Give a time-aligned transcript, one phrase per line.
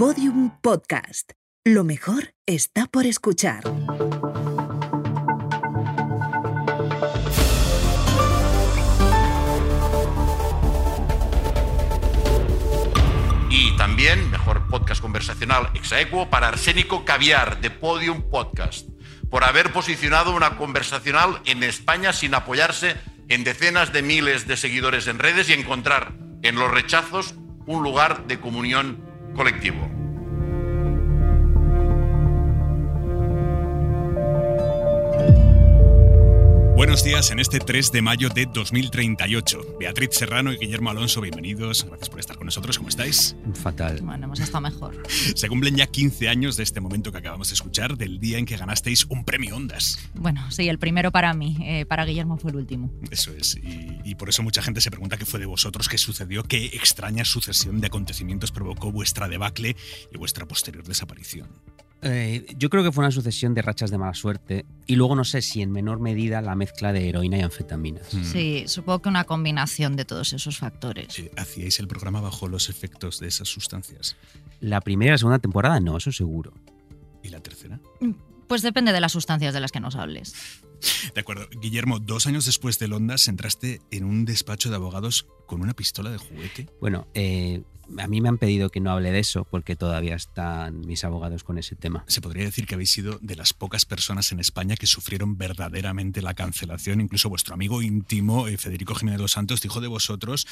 [0.00, 1.32] Podium Podcast.
[1.62, 3.64] Lo mejor está por escuchar.
[13.50, 18.88] Y también, mejor podcast conversacional exaequo para Arsénico Caviar de Podium Podcast,
[19.28, 22.96] por haber posicionado una conversacional en España sin apoyarse
[23.28, 27.34] en decenas de miles de seguidores en redes y encontrar en los rechazos
[27.66, 29.99] un lugar de comunión colectivo.
[36.80, 39.76] Buenos días en este 3 de mayo de 2038.
[39.78, 41.84] Beatriz Serrano y Guillermo Alonso, bienvenidos.
[41.84, 42.78] Gracias por estar con nosotros.
[42.78, 43.36] ¿Cómo estáis?
[43.52, 44.00] Fatal.
[44.00, 44.96] Bueno, hemos estado mejor.
[45.06, 48.46] Se cumplen ya 15 años de este momento que acabamos de escuchar, del día en
[48.46, 49.98] que ganasteis un premio Ondas.
[50.14, 51.58] Bueno, sí, el primero para mí.
[51.60, 52.90] eh, para Guillermo fue el último.
[53.10, 53.56] Eso es.
[53.56, 56.64] Y, y por eso mucha gente se pregunta qué fue de vosotros, qué sucedió, qué
[56.64, 59.76] extraña sucesión de acontecimientos provocó vuestra debacle
[60.10, 61.50] y vuestra posterior desaparición.
[62.02, 65.24] Eh, yo creo que fue una sucesión de rachas de mala suerte y luego no
[65.24, 68.14] sé si en menor medida la mezcla de heroína y anfetaminas.
[68.14, 68.24] Mm.
[68.24, 71.18] Sí, supongo que una combinación de todos esos factores.
[71.18, 74.16] Eh, ¿Hacíais el programa bajo los efectos de esas sustancias?
[74.60, 76.52] La primera y la segunda temporada no, eso seguro.
[77.22, 77.78] ¿Y la tercera?
[78.48, 80.34] Pues depende de las sustancias de las que nos hables.
[81.14, 81.46] De acuerdo.
[81.60, 86.10] Guillermo, dos años después del Ondas entraste en un despacho de abogados con una pistola
[86.10, 86.68] de juguete.
[86.80, 87.62] Bueno, eh,
[87.98, 91.44] a mí me han pedido que no hable de eso porque todavía están mis abogados
[91.44, 92.04] con ese tema.
[92.06, 96.22] Se podría decir que habéis sido de las pocas personas en España que sufrieron verdaderamente
[96.22, 97.00] la cancelación.
[97.00, 100.46] Incluso vuestro amigo íntimo, eh, Federico Jiménez dos Santos, dijo de vosotros.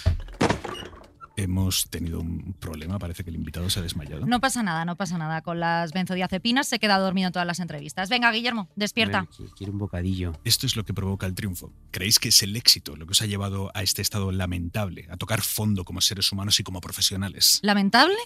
[1.39, 4.27] Hemos tenido un problema, parece que el invitado se ha desmayado.
[4.27, 5.41] No pasa nada, no pasa nada.
[5.41, 8.09] Con las benzodiazepinas se queda dormido en todas las entrevistas.
[8.09, 9.29] Venga, Guillermo, despierta.
[9.39, 10.33] Ven, Quiero un bocadillo.
[10.43, 11.73] Esto es lo que provoca el triunfo.
[11.93, 15.17] ¿Creéis que es el éxito lo que os ha llevado a este estado lamentable, a
[15.17, 17.61] tocar fondo como seres humanos y como profesionales?
[17.63, 18.17] ¿Lamentable?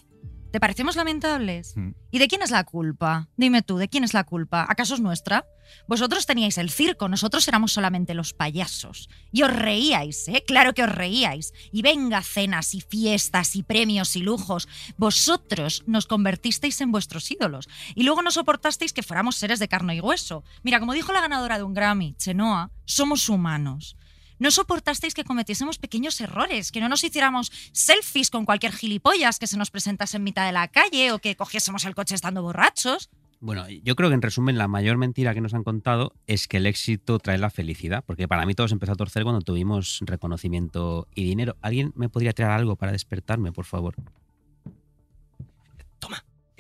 [0.53, 1.75] ¿Te parecemos lamentables?
[1.79, 1.93] Mm.
[2.11, 3.27] ¿Y de quién es la culpa?
[3.39, 4.67] Dime tú, ¿de quién es la culpa?
[4.69, 5.47] ¿Acaso es nuestra?
[5.89, 9.09] Vosotros teníais el circo, nosotros éramos solamente los payasos.
[9.33, 10.45] Y os reíais, ¿eh?
[10.47, 11.55] Claro que os reíais.
[11.73, 14.69] Y venga cenas y fiestas y premios y lujos.
[14.99, 17.67] Vosotros nos convertisteis en vuestros ídolos.
[17.95, 20.45] Y luego no soportasteis que fuéramos seres de carne y hueso.
[20.63, 23.97] Mira, como dijo la ganadora de un Grammy, Chenoa, somos humanos.
[24.39, 29.47] No soportasteis que cometiésemos pequeños errores, que no nos hiciéramos selfies con cualquier gilipollas que
[29.47, 33.11] se nos presentase en mitad de la calle o que cogiésemos el coche estando borrachos.
[33.41, 36.59] Bueno, yo creo que en resumen la mayor mentira que nos han contado es que
[36.59, 39.99] el éxito trae la felicidad, porque para mí todo se empezó a torcer cuando tuvimos
[40.03, 41.57] reconocimiento y dinero.
[41.61, 43.97] ¿Alguien me podría traer algo para despertarme, por favor?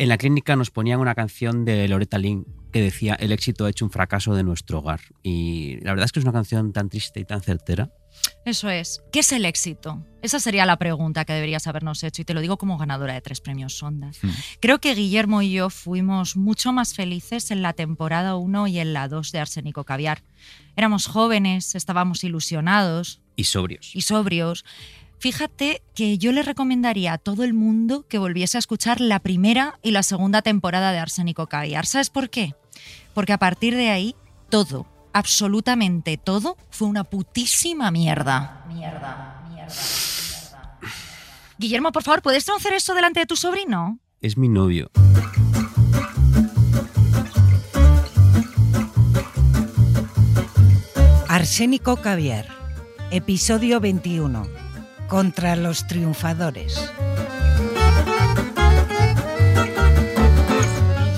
[0.02, 3.70] En la clínica nos ponían una canción de Loretta Lynn que decía el éxito ha
[3.70, 5.00] hecho un fracaso de nuestro hogar.
[5.22, 7.88] Y la verdad es que es una canción tan triste y tan certera.
[8.44, 9.00] Eso es.
[9.12, 10.04] ¿Qué es el éxito?
[10.20, 13.20] Esa sería la pregunta que deberías habernos hecho y te lo digo como ganadora de
[13.20, 14.18] tres premios Sondas.
[14.22, 14.30] Hmm.
[14.58, 18.94] Creo que Guillermo y yo fuimos mucho más felices en la temporada 1 y en
[18.94, 20.24] la 2 de Arsénico Caviar.
[20.74, 23.94] Éramos jóvenes, estábamos ilusionados, Y sobrios.
[23.94, 24.64] y sobrios.
[25.22, 29.78] Fíjate que yo le recomendaría a todo el mundo que volviese a escuchar la primera
[29.80, 31.86] y la segunda temporada de Arsénico Caviar.
[31.86, 32.56] ¿Sabes por qué?
[33.14, 34.16] Porque a partir de ahí,
[34.50, 38.64] todo, absolutamente todo, fue una putísima mierda.
[38.66, 39.68] Mierda, mierda,
[40.80, 40.80] mierda.
[41.56, 44.00] Guillermo, por favor, ¿puedes hacer eso delante de tu sobrino?
[44.20, 44.90] Es mi novio.
[51.28, 52.48] Arsénico Caviar,
[53.12, 54.61] episodio 21.
[55.12, 56.90] Contra los triunfadores.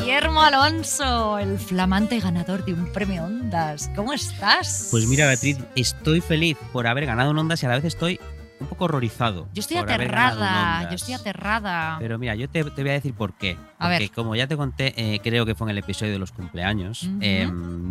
[0.01, 3.93] Guillermo Alonso, el flamante ganador de un premio Ondas.
[3.95, 4.89] ¿Cómo estás?
[4.91, 8.19] Pues mira, Beatriz, estoy feliz por haber ganado un Ondas y a la vez estoy
[8.61, 9.49] un poco horrorizado.
[9.53, 11.97] Yo estoy aterrada, yo estoy aterrada.
[11.99, 13.57] Pero mira, yo te, te voy a decir por qué.
[13.79, 14.11] A Porque ver.
[14.13, 17.51] como ya te conté, eh, creo que fue en el episodio de los cumpleaños, eh,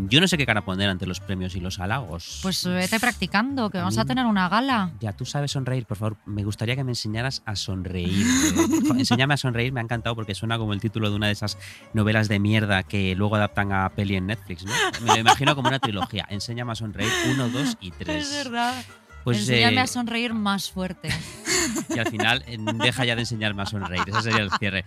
[0.09, 2.39] yo no sé qué cara poner ante los premios y los halagos.
[2.41, 4.91] Pues vete practicando, que A vamos mí- a tener una gala.
[4.99, 6.17] Ya, tú sabes sonreír, por favor.
[6.25, 8.25] Me gustaría que me enseñaras a sonreír.
[8.25, 8.53] Eh,
[8.87, 11.33] jo, Enséñame a sonreír, me ha encantado porque suena como el título de una de
[11.33, 11.57] esas
[11.93, 14.71] novelas de mierda que luego adaptan a peli en Netflix, ¿no?
[15.01, 16.25] Me lo imagino como una trilogía.
[16.29, 18.31] Enséñame a sonreír, uno, dos y tres.
[18.31, 18.73] Es verdad.
[19.23, 21.09] Pues, Enséñame eh, a sonreír más fuerte.
[21.95, 24.03] y al final eh, deja ya de enseñarme a sonreír.
[24.07, 24.85] Ese sería el cierre.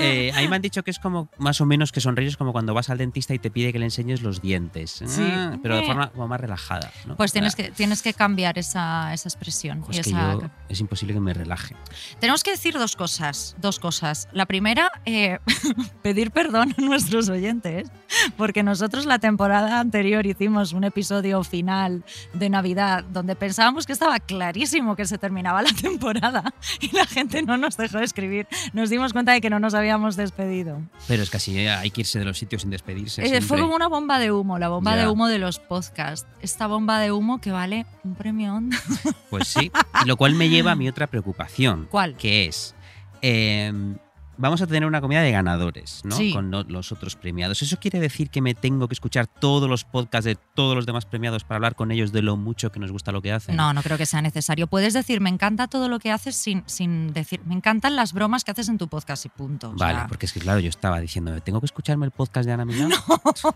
[0.00, 2.36] Eh, a mí me han dicho que es como más o menos que sonreír es
[2.36, 5.02] como cuando vas al dentista y te pide que le enseñes los dientes.
[5.06, 5.22] Sí.
[5.32, 6.90] Ah, pero de forma como más relajada.
[7.06, 7.16] ¿no?
[7.16, 9.80] Pues tienes que, tienes que cambiar esa, esa expresión.
[9.80, 11.74] jo, y es que esa- yo es imposible que me relaje.
[12.20, 14.28] Tenemos que decir dos cosas, dos cosas.
[14.32, 15.38] La primera, eh,
[16.02, 17.90] pedir perdón a nuestros oyentes,
[18.36, 24.18] porque nosotros la temporada anterior hicimos un episodio final de Navidad donde pensábamos que estaba
[24.20, 28.46] clarísimo que se terminaba la temporada y la gente no nos dejó escribir.
[28.72, 30.80] Nos dimos cuenta de que no nos habíamos despedido.
[31.06, 33.24] Pero es que así eh, hay que irse de los sitios sin despedirse.
[33.24, 35.02] Eh, fue como una bomba de humo, la bomba Ya.
[35.02, 36.26] de humo de los podcasts.
[36.40, 38.76] Esta bomba de humo que vale un premio Onda.
[39.30, 39.70] Pues sí.
[40.06, 41.86] Lo cual me lleva a mi otra preocupación.
[41.90, 42.16] ¿Cuál?
[42.16, 42.74] Que es.
[43.22, 43.72] eh,
[44.38, 46.16] vamos a tener una comida de ganadores, ¿no?
[46.16, 46.32] Sí.
[46.32, 47.60] Con lo- los otros premiados.
[47.60, 51.04] ¿Eso quiere decir que me tengo que escuchar todos los podcasts de todos los demás
[51.04, 53.56] premiados para hablar con ellos de lo mucho que nos gusta lo que hacen?
[53.56, 54.66] No, no creo que sea necesario.
[54.68, 58.44] Puedes decir, me encanta todo lo que haces sin, sin decir, me encantan las bromas
[58.44, 59.70] que haces en tu podcast y punto.
[59.70, 62.46] O Vale, sea, porque es que claro, yo estaba diciendo, ¿tengo que escucharme el podcast
[62.46, 62.90] de Ana Milán?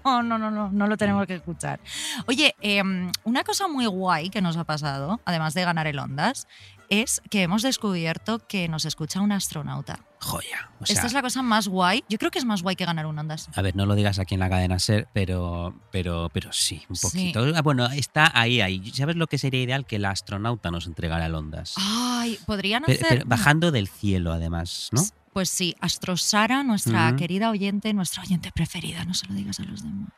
[0.04, 1.80] No, no, no, no, no lo tenemos que escuchar.
[2.26, 6.48] Oye, em, una cosa muy guay que nos ha pasado, además de ganar el Ondas,
[6.92, 10.00] es que hemos descubierto que nos escucha un astronauta.
[10.20, 10.70] Joya.
[10.78, 12.04] O sea, Esta es la cosa más guay.
[12.08, 13.48] Yo creo que es más guay que ganar un Ondas.
[13.54, 16.96] A ver, no lo digas aquí en la cadena ser, pero, pero, pero sí, un
[17.00, 17.44] poquito.
[17.56, 18.92] Ah, Bueno, está ahí, ahí.
[18.92, 19.86] ¿Sabes lo que sería ideal?
[19.86, 21.74] Que el astronauta nos entregara el Ondas.
[21.78, 23.06] Ay, podrían hacer.
[23.08, 25.02] pero bajando del cielo, además, ¿no?
[25.32, 29.64] Pues sí, Astro Sara, nuestra querida oyente, nuestra oyente preferida, no se lo digas a
[29.64, 30.10] los demás.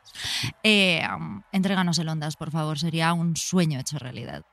[0.61, 4.43] Eh, um, entréganos el Ondas, por favor, sería un sueño hecho realidad.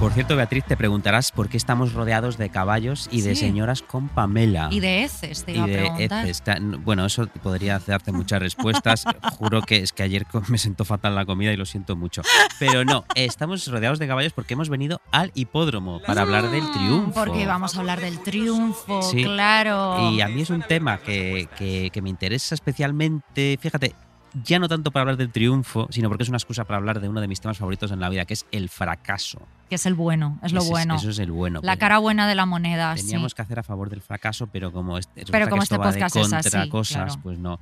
[0.00, 4.08] Por cierto, Beatriz, te preguntarás por qué estamos rodeados de caballos y de señoras con
[4.08, 4.68] Pamela.
[4.70, 6.24] Y de heces, te Y iba a de preguntar.
[6.28, 6.42] heces.
[6.84, 9.04] Bueno, eso podría darte muchas respuestas.
[9.38, 12.22] Juro que es que ayer me sentó fatal la comida y lo siento mucho.
[12.60, 17.12] Pero no, estamos rodeados de caballos porque hemos venido al hipódromo para hablar del triunfo.
[17.14, 19.24] Porque vamos a hablar del triunfo, Sí.
[19.24, 20.12] claro.
[20.12, 23.96] Y a mí es un tema que, que- que me interesa especialmente, fíjate,
[24.44, 27.08] ya no tanto para hablar del triunfo, sino porque es una excusa para hablar de
[27.08, 29.40] uno de mis temas favoritos en la vida, que es el fracaso.
[29.68, 30.96] Que es el bueno, es lo Ese bueno.
[30.96, 31.60] eso es el bueno.
[31.62, 33.04] la cara buena de la moneda, sí.
[33.04, 35.92] Teníamos que hacer a favor del fracaso, pero como este, Pero como este va de
[35.92, 37.20] podcast es contra así, cosas, claro.
[37.22, 37.60] pues no.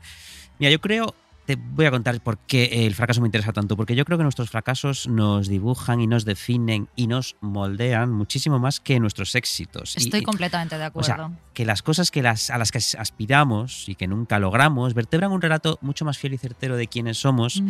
[0.58, 1.14] Mira, yo creo,
[1.46, 4.24] te voy a contar por qué el fracaso me interesa tanto, porque yo creo que
[4.24, 9.96] nuestros fracasos nos dibujan y nos definen y nos moldean muchísimo más que nuestros éxitos.
[9.96, 11.36] Estoy y- completamente de o sea, acuerdo.
[11.54, 15.40] que las cosas que las, a las que aspiramos y que nunca logramos vertebran un
[15.40, 17.62] relato mucho más fiel y certero de quiénes somos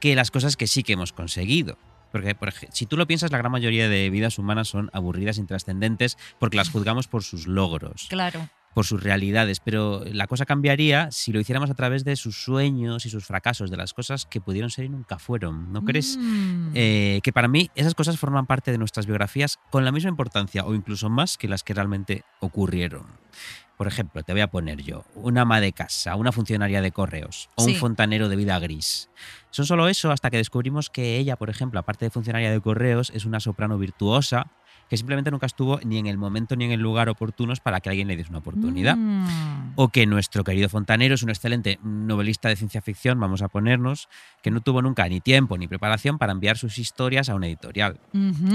[0.00, 1.76] que las cosas que sí que hemos conseguido.
[2.12, 5.36] Porque, por ej- si tú lo piensas, la gran mayoría de vidas humanas son aburridas,
[5.38, 8.48] intrascendentes, porque las juzgamos por sus logros, Claro.
[8.74, 9.60] Por sus realidades.
[9.60, 13.70] Pero la cosa cambiaría si lo hiciéramos a través de sus sueños y sus fracasos,
[13.70, 15.72] de las cosas que pudieron ser y nunca fueron.
[15.72, 16.18] ¿No crees?
[16.20, 16.70] Mm.
[16.74, 20.64] Eh, que para mí esas cosas forman parte de nuestras biografías con la misma importancia
[20.64, 23.04] o incluso más que las que realmente ocurrieron.
[23.76, 27.48] Por ejemplo, te voy a poner yo, una ama de casa, una funcionaria de correos
[27.56, 27.72] o Sí.
[27.72, 29.10] un fontanero de vida gris.
[29.50, 33.10] Son solo eso hasta que descubrimos que ella, por ejemplo, aparte de funcionaria de correos,
[33.14, 34.46] es una soprano virtuosa
[34.88, 37.88] que simplemente nunca estuvo ni en el momento ni en el lugar oportunos para que
[37.90, 38.96] alguien le diese una oportunidad.
[38.96, 39.72] Mm.
[39.76, 44.08] O que nuestro querido Fontanero es un excelente novelista de ciencia ficción, vamos a ponernos,
[44.42, 47.98] que no tuvo nunca ni tiempo ni preparación para enviar sus historias a una editorial.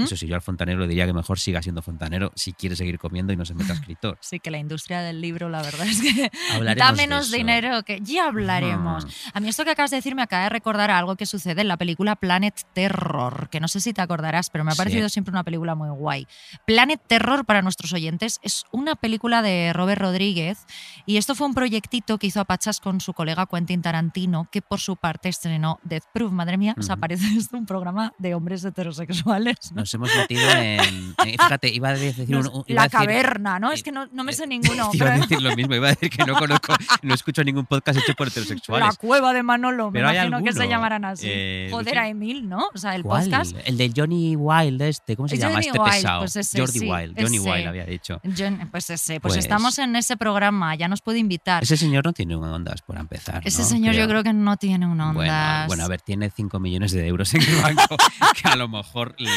[0.02, 2.98] Eso sí, yo al fontanero le diría que mejor siga siendo fontanero si quiere seguir
[2.98, 4.16] comiendo y no se meta a escritor.
[4.20, 6.30] Sí, que la industria del libro, la verdad es que
[6.76, 9.06] da menos dinero que ya hablaremos.
[9.34, 11.68] A mí esto que acabas de decir me acaba de recordar algo que sucede en
[11.68, 14.78] la película Planet Terror, que no sé si te acordarás, pero me ha Sí.
[14.78, 16.19] parecido siempre una película muy guay.
[16.66, 20.58] Planet Terror, para nuestros oyentes, es una película de Robert Rodríguez
[21.06, 24.62] y esto fue un proyectito que hizo a Pachas con su colega Quentin Tarantino, que
[24.62, 26.32] por su parte estrenó Death Proof.
[26.32, 29.56] Madre mía, o sea, parece esto un programa de hombres heterosexuales.
[29.72, 29.80] ¿no?
[29.80, 30.80] Nos hemos metido en.
[30.80, 32.36] en- fíjate, iba a decir.
[32.36, 33.72] un- un- iba la a decir- caverna, ¿no?
[33.72, 34.90] Es que no, no me sé ninguno.
[34.92, 37.98] Iba a decir lo mismo, iba a decir que no conozco, no escucho ningún podcast
[38.00, 38.98] hecho por La heterosexuales.
[38.98, 41.26] cueva de Manolo, me Pero hay imagino que se llamarán así.
[41.28, 41.98] eh, Joder, sí.
[41.98, 42.68] hay mil, ¿no?
[42.74, 43.22] O sea, el ¿Cuál?
[43.24, 43.56] podcast.
[43.64, 45.54] El de Johnny Wild este, ¿cómo se llama?
[45.54, 47.50] Johnny este Wild, pues ese, Jordi sí, Wild, Johnny ese.
[47.50, 48.20] Wild había dicho.
[48.36, 51.62] John- pues ese, pues, Pues- estamos en ese programa, ya nos puede invitar.
[51.62, 53.42] Ese señor no tiene un ondas por empezar.
[53.44, 53.68] Ese ¿no?
[53.68, 55.14] señor yo creo que no tiene un ondas.
[55.14, 57.96] Bueno, bueno, a ver, tiene 5 millones de euros en el banco,
[58.42, 59.30] que a lo mejor le...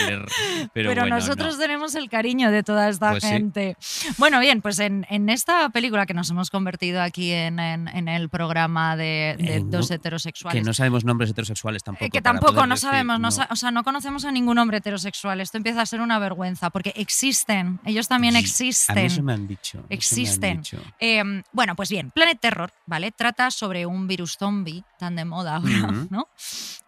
[0.74, 1.60] Pero, Pero, bueno, nosotros no.
[1.60, 3.30] tenemos el cariño de toda esta Pues sí.
[3.30, 3.78] gente.
[4.18, 8.08] Bueno, bien, pues en, en esta película que nos hemos convertido aquí en, en- en
[8.08, 10.60] el programa de, de En dos heterosexuales.
[10.62, 12.06] Que no sabemos nombres heterosexuales tampoco.
[12.06, 15.42] Eh, que tampoco no decir, sabemos, no o sea, no conocemos a ningún hombre heterosexual.
[15.42, 18.96] Esto empieza a ser una vergüenza, porque existen, ellos también A existen.
[18.96, 19.80] mí eso me han dicho.
[19.80, 20.58] han Existen.
[20.62, 20.78] dicho.
[21.00, 23.12] Eh, bueno, pues bien, Planet Terror, ¿vale?
[23.12, 25.92] Trata sobre un virus zombie, tan de moda ahora.
[26.10, 26.28] ¿no?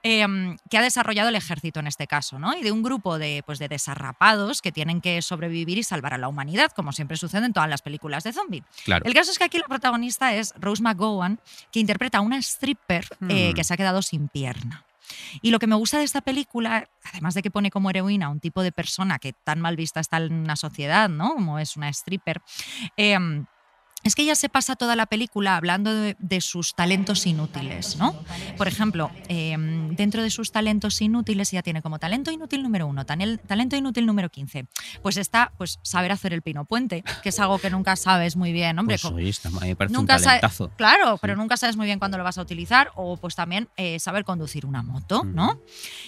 [0.03, 0.25] Eh,
[0.70, 2.55] que ha desarrollado el ejército en este caso, ¿no?
[2.55, 6.17] Y de un grupo de, pues, de desarrapados que tienen que sobrevivir y salvar a
[6.17, 8.63] la humanidad, como siempre sucede en todas las películas de zombie.
[8.84, 9.03] Claro.
[9.05, 11.39] El caso es que aquí la protagonista es Rose McGowan,
[11.72, 13.55] que interpreta a una stripper eh, Hmm.
[13.55, 14.85] que se ha quedado sin pierna.
[15.41, 18.39] Y lo que me gusta de esta película, además de que pone como heroína un
[18.39, 21.33] tipo de persona que tan mal vista está en una sociedad, ¿no?
[21.33, 22.41] Como es una stripper,
[22.97, 23.17] eh,
[24.05, 28.15] es que ella se pasa toda la película hablando de, de sus talentos inútiles, ¿no?
[28.55, 29.55] Por ejemplo, eh,
[29.91, 34.29] dentro de sus talentos inútiles ella tiene como talento inútil número uno, talento inútil número
[34.29, 34.67] 15.
[35.01, 38.53] Pues está, pues, saber hacer el pino puente, que es algo que nunca sabes muy
[38.53, 38.97] bien, hombre.
[39.01, 40.69] Pues oye, está- me parece nunca un talentazo.
[40.77, 44.00] Claro, pero nunca sabes muy bien cuándo lo vas a utilizar o pues también eh,
[44.00, 45.59] saber conducir una moto, ¿no?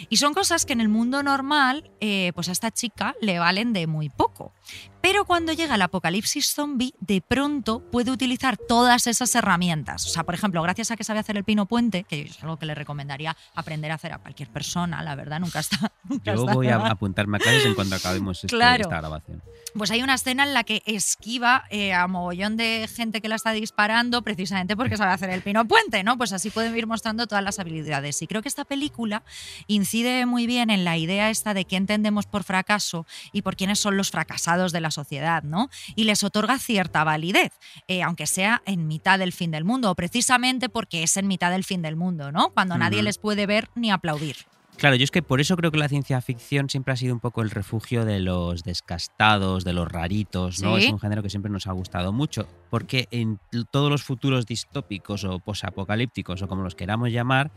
[0.09, 3.73] Y son cosas que en el mundo normal, eh, pues a esta chica le valen
[3.73, 4.53] de muy poco.
[5.01, 10.05] Pero cuando llega el apocalipsis zombie, de pronto puede utilizar todas esas herramientas.
[10.05, 12.57] O sea, por ejemplo, gracias a que sabe hacer el pino puente, que es algo
[12.57, 15.91] que le recomendaría aprender a hacer a cualquier persona, la verdad, nunca está.
[16.03, 18.83] nunca Yo está voy a apuntarme a clases en cuanto acabemos este- Claro.
[18.83, 19.41] esta grabación.
[19.77, 23.36] Pues hay una escena en la que esquiva eh, a mogollón de gente que la
[23.36, 26.17] está disparando precisamente porque sabe hacer el pino puente, ¿no?
[26.17, 28.22] Pues así pueden ir mostrando todas las habilidades.
[28.24, 29.22] Y creo que esta película
[29.67, 33.79] incide muy bien en la idea esta de qué entendemos por fracaso y por quiénes
[33.79, 35.69] son los fracasados de la sociedad, ¿no?
[35.96, 37.51] Y les otorga cierta validez,
[37.88, 41.51] eh, aunque sea en mitad del fin del mundo, o precisamente porque es en mitad
[41.51, 42.50] del fin del mundo, ¿no?
[42.50, 44.38] Cuando nadie les puede ver ni aplaudir.
[44.77, 47.19] Claro, yo es que por eso creo que la ciencia ficción siempre ha sido un
[47.19, 50.77] poco el refugio de los descastados, de los raritos, ¿no?
[50.77, 50.86] Sí.
[50.86, 53.39] Es un género que siempre nos ha gustado mucho, porque en
[53.72, 57.50] todos los futuros distópicos o posapocalípticos o como los queramos llamar,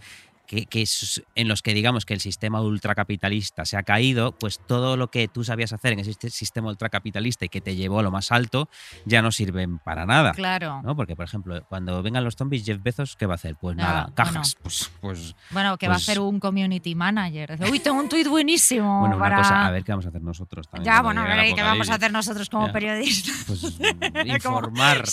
[0.50, 4.58] que, que es- en los que digamos que el sistema ultracapitalista se ha caído, pues
[4.58, 8.00] todo lo que tú sabías hacer en ese sist- sistema ultracapitalista y que te llevó
[8.00, 8.68] a lo más alto
[9.04, 10.32] ya no sirven para nada.
[10.32, 10.82] Claro.
[10.82, 10.96] ¿no?
[10.96, 13.54] Porque, por ejemplo, cuando vengan los zombies, Jeff Bezos, ¿qué va a hacer?
[13.60, 14.14] Pues nada, bueno.
[14.16, 14.56] cajas.
[14.62, 17.56] Pues, pues Bueno, que va a Pues- hacer un community manager.
[17.70, 19.00] Uy, tengo un tuit buenísimo.
[19.00, 19.36] Bueno, una para...
[19.36, 20.92] cosa, a ver qué vamos a hacer nosotros también.
[20.92, 22.72] Ya, bueno, a ver, el ¿y ¿qué vamos a hacer nosotros como Ya.
[22.72, 23.44] periodistas?
[23.46, 23.60] Pues
[24.42, 25.04] Como informar.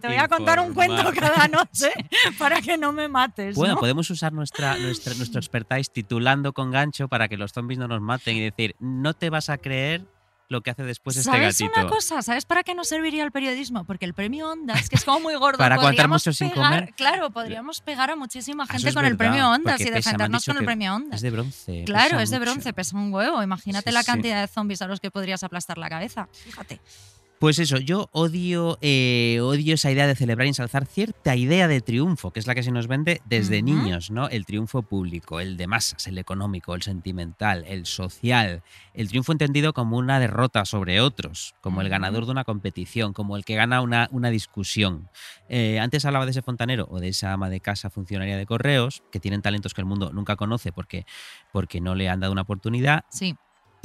[0.00, 1.90] Te voy a contar un cuento cada noche
[2.38, 3.54] para que no me mates.
[3.54, 3.80] Bueno, ¿no?
[3.80, 8.00] podemos usar nuestra, nuestra, nuestro expertise titulando con gancho para que los zombies no nos
[8.00, 10.04] maten y decir, no te vas a creer
[10.48, 11.80] lo que hace después este ¿Sabes gatito.
[11.80, 12.22] una cosa?
[12.22, 13.82] ¿Sabes para qué nos serviría el periodismo?
[13.84, 16.94] Porque el premio Ondas, que es como muy gordo, Para podríamos mucho sin pegar- comer.
[16.94, 20.56] Claro, podríamos pegar a muchísima gente es con el verdad, premio Ondas y defendernos con
[20.56, 21.16] el premio Ondas.
[21.16, 21.82] Es de bronce.
[21.84, 22.50] Claro, es de mucho.
[22.52, 23.42] bronce, pesa un huevo.
[23.42, 24.06] Imagínate Sí, la sí.
[24.06, 26.28] cantidad de zombies a los que podrías aplastar la cabeza.
[26.32, 26.80] Fíjate.
[27.38, 31.82] Pues eso, yo odio, eh, odio esa idea de celebrar y ensalzar cierta idea de
[31.82, 34.30] triunfo, que es la que se nos vende desde niños, ¿no?
[34.30, 38.62] El triunfo público, el de masas, el económico, el sentimental, el social,
[38.94, 43.36] el triunfo entendido como una derrota sobre otros, como el ganador de una competición, como
[43.36, 45.10] el que gana una, una discusión.
[45.50, 49.02] Eh, antes hablaba de ese fontanero o de esa ama de casa funcionaria de correos,
[49.12, 51.04] que tienen talentos que el mundo nunca conoce porque,
[51.52, 53.36] porque no le han dado una oportunidad, Sí.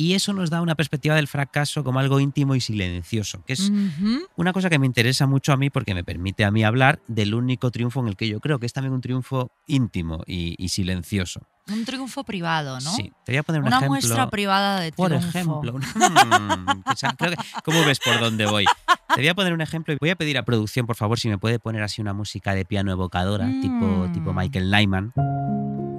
[0.01, 3.69] Y eso nos da una perspectiva del fracaso como algo íntimo y silencioso, que es
[3.69, 4.21] Ujú.
[4.35, 7.33] una cosa que me interesa mucho a mí porque me permite a mí hablar del
[7.35, 10.69] único triunfo en el que yo creo que es también un triunfo íntimo y, y
[10.69, 11.41] silencioso.
[11.71, 12.91] Un triunfo privado, ¿no?
[12.95, 13.91] Sí, te voy a poner un Una ejemplo.
[13.91, 15.29] muestra privada de por triunfo.
[15.29, 18.65] ejemplo, Mm, o sea, creo que- ¿cómo ves por dónde voy?
[19.13, 21.29] Te voy a poner un ejemplo y voy a pedir a producción, por favor, si
[21.29, 24.11] me puede poner así una música de piano evocadora, tipo, Mm.
[24.13, 25.13] tipo Michael Nyman,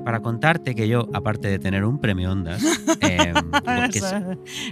[0.05, 2.63] para contarte que yo, aparte de tener un premio Ondas,
[3.01, 3.35] em,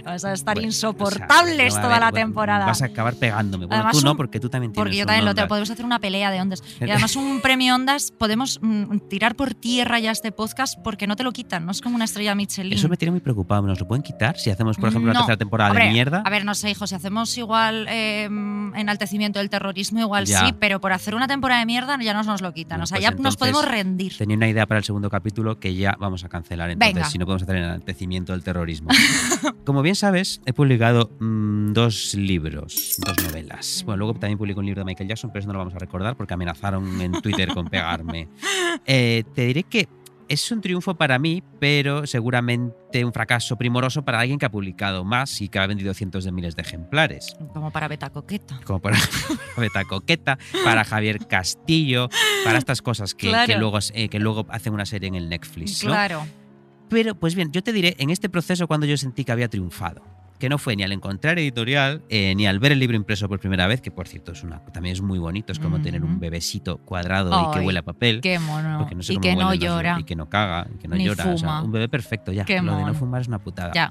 [0.03, 2.65] Vas a estar bueno, insoportables o sea, toda la temporada.
[2.65, 3.65] Vas a acabar pegándome.
[3.65, 5.47] Bueno, Además, tú no, porque tú también tienes Porque yo un también lo tengo.
[5.47, 6.63] Podemos hacer una pelea de ondas.
[6.79, 11.15] Y además, un premio ondas, podemos mm, tirar por tierra ya este podcast porque no
[11.15, 11.65] te lo quitan.
[11.65, 12.73] No es como una estrella Michelin.
[12.73, 13.61] Eso me tiene muy preocupado.
[13.61, 15.25] ¿Nos lo pueden quitar si hacemos, por ejemplo, una No.
[15.25, 16.23] tercera temporada Hombre, de mierda?
[16.25, 18.25] A ver, no sé, hijo, si hacemos igual eh,
[18.75, 20.45] enaltecimiento del terrorismo, igual Ya.
[20.45, 22.77] sí, pero por hacer una temporada de mierda ya nos, nos lo quitan.
[22.77, 24.17] Bueno, o sea, pues ya nos podemos rendir.
[24.17, 25.20] Tenía una idea para el segundo capítulo
[25.59, 26.71] que ya vamos a cancelar.
[26.71, 27.09] Entonces, Venga.
[27.09, 28.89] si no podemos hacer el enaltecimiento del terrorismo.
[29.65, 33.83] Como bien sabes, he publicado mm, dos libros, dos novelas.
[33.85, 35.79] Bueno, luego también publico un libro de Michael Jackson, pero eso no lo vamos a
[35.79, 38.27] recordar porque amenazaron en Twitter con pegarme.
[38.87, 39.87] Eh, te diré que
[40.31, 45.03] es un triunfo para mí, pero seguramente un fracaso primoroso para alguien que ha publicado
[45.03, 47.35] más y que ha vendido cientos de miles de ejemplares.
[47.53, 48.59] Como para Beta Coqueta.
[48.63, 48.97] como para
[49.57, 52.09] Beta Coqueta, para Javier Castillo,
[52.45, 53.47] para estas cosas que, Claro.
[53.47, 55.83] que luego, eh, que luego hacen una serie en el Netflix.
[55.83, 55.91] ¿no?
[55.91, 56.25] Claro.
[56.89, 60.01] Pero, pues bien, yo te diré, en este proceso cuando yo sentí que había triunfado,
[60.41, 63.39] que no fue ni al encontrar editorial, eh, ni al ver el libro impreso por
[63.39, 66.19] primera vez, que por cierto es una, también es muy bonito, es como tener un
[66.19, 68.19] bebecito cuadrado y que huele a papel.
[68.21, 68.79] Qué mono.
[68.79, 69.97] porque no sé y cómo que no los- llora.
[69.99, 71.23] Y que no caga, y que no Ni llora.
[71.23, 71.63] o sea, fuma.
[71.63, 72.43] un bebé perfecto, ya.
[72.43, 73.71] Qué Lo de no fumar es una putada.
[73.73, 73.89] Ya.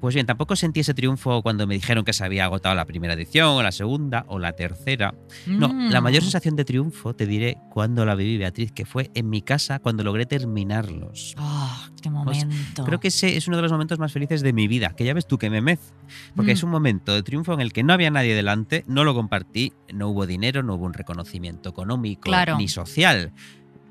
[0.00, 3.14] Pues bien, tampoco sentí ese triunfo cuando me dijeron que se había agotado la primera
[3.14, 5.12] edición, o la segunda, o la tercera.
[5.46, 6.24] No, la mayor Mm.
[6.26, 10.04] sensación de triunfo, te diré, cuando la viví, Beatriz, que fue en mi casa cuando
[10.04, 11.34] logré terminarlos.
[11.36, 12.46] Ah, qué momento.
[12.76, 15.04] Pues, Creo que ese es uno de los momentos más felices de mi vida, que
[15.04, 15.80] ya ves tú que me mez.
[16.36, 16.54] Porque Mm.
[16.54, 19.72] es un momento de triunfo en el que no había nadie delante, no lo compartí,
[19.92, 22.56] no hubo dinero, no hubo un reconocimiento económico Claro.
[22.56, 23.32] ni social.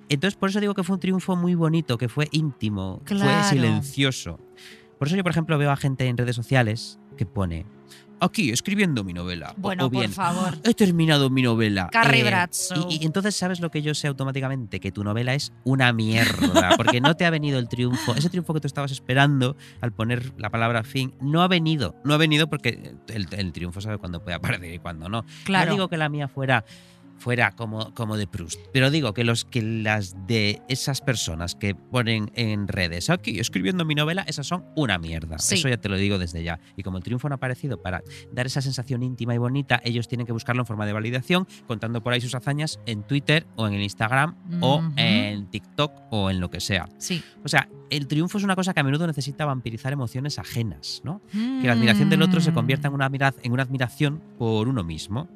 [0.10, 3.26] Entonces, por eso digo que fue un triunfo muy bonito, que fue íntimo, Claro.
[3.30, 4.40] fue silencioso.
[5.00, 7.66] Por eso yo, por ejemplo, veo a gente en redes sociales que pone,
[8.20, 9.54] aquí escribiendo mi novela.
[9.58, 10.58] O- Bueno, o bien, por favor.
[10.64, 11.90] he terminado mi novela.
[11.92, 12.48] Carrie Eh,
[12.90, 17.00] y entonces sabes lo que yo sé automáticamente, que tu novela es una mierda, porque
[17.02, 18.16] no te ha venido el triunfo.
[18.16, 21.96] Ese triunfo que tú estabas esperando al poner la palabra fin, no ha venido.
[22.04, 25.26] No ha venido porque el, el triunfo sabe cuándo puede aparecer y cuándo no.
[25.44, 25.68] Claro.
[25.68, 26.66] No digo que la mía fuera
[27.18, 31.76] fuera como, como de Proust, pero digo que los que las de esas personas que
[31.76, 35.40] ponen en redes aquí escribiendo mi novela, esas son una mierda.
[35.40, 35.56] Sí.
[35.56, 36.60] Eso ya te lo digo desde ya.
[36.76, 40.08] Y como el triunfo no ha aparecido para dar esa sensación íntima y bonita, ellos
[40.08, 43.68] tienen que buscarlo en forma de validación, contando por ahí sus hazañas en Twitter o
[43.68, 44.92] en el Instagram o Ujú.
[44.98, 46.88] en TikTok o en lo que sea.
[46.98, 47.24] Sí.
[47.44, 51.22] O sea, el triunfo es una cosa que a menudo necesita vampirizar emociones ajenas, ¿no?
[51.32, 53.10] que la admiración del otro se convierta en una,
[53.44, 55.28] en una admiración por uno mismo.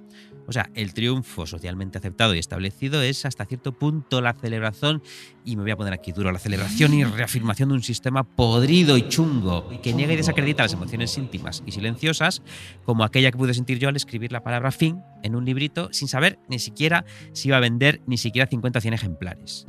[0.48, 5.02] O sea, el triunfo socialmente aceptado y establecido es hasta cierto punto la celebración,
[5.46, 8.98] y me voy a poner aquí duro, la celebración y reafirmación de un sistema podrido
[8.98, 12.42] y chungo, que niega y desacredita las emociones íntimas y silenciosas,
[12.86, 16.08] como aquella que pude sentir yo al escribir la palabra fin en un librito sin
[16.08, 19.66] saber ni siquiera si iba a vender ni siquiera 50 o 100 ejemplares.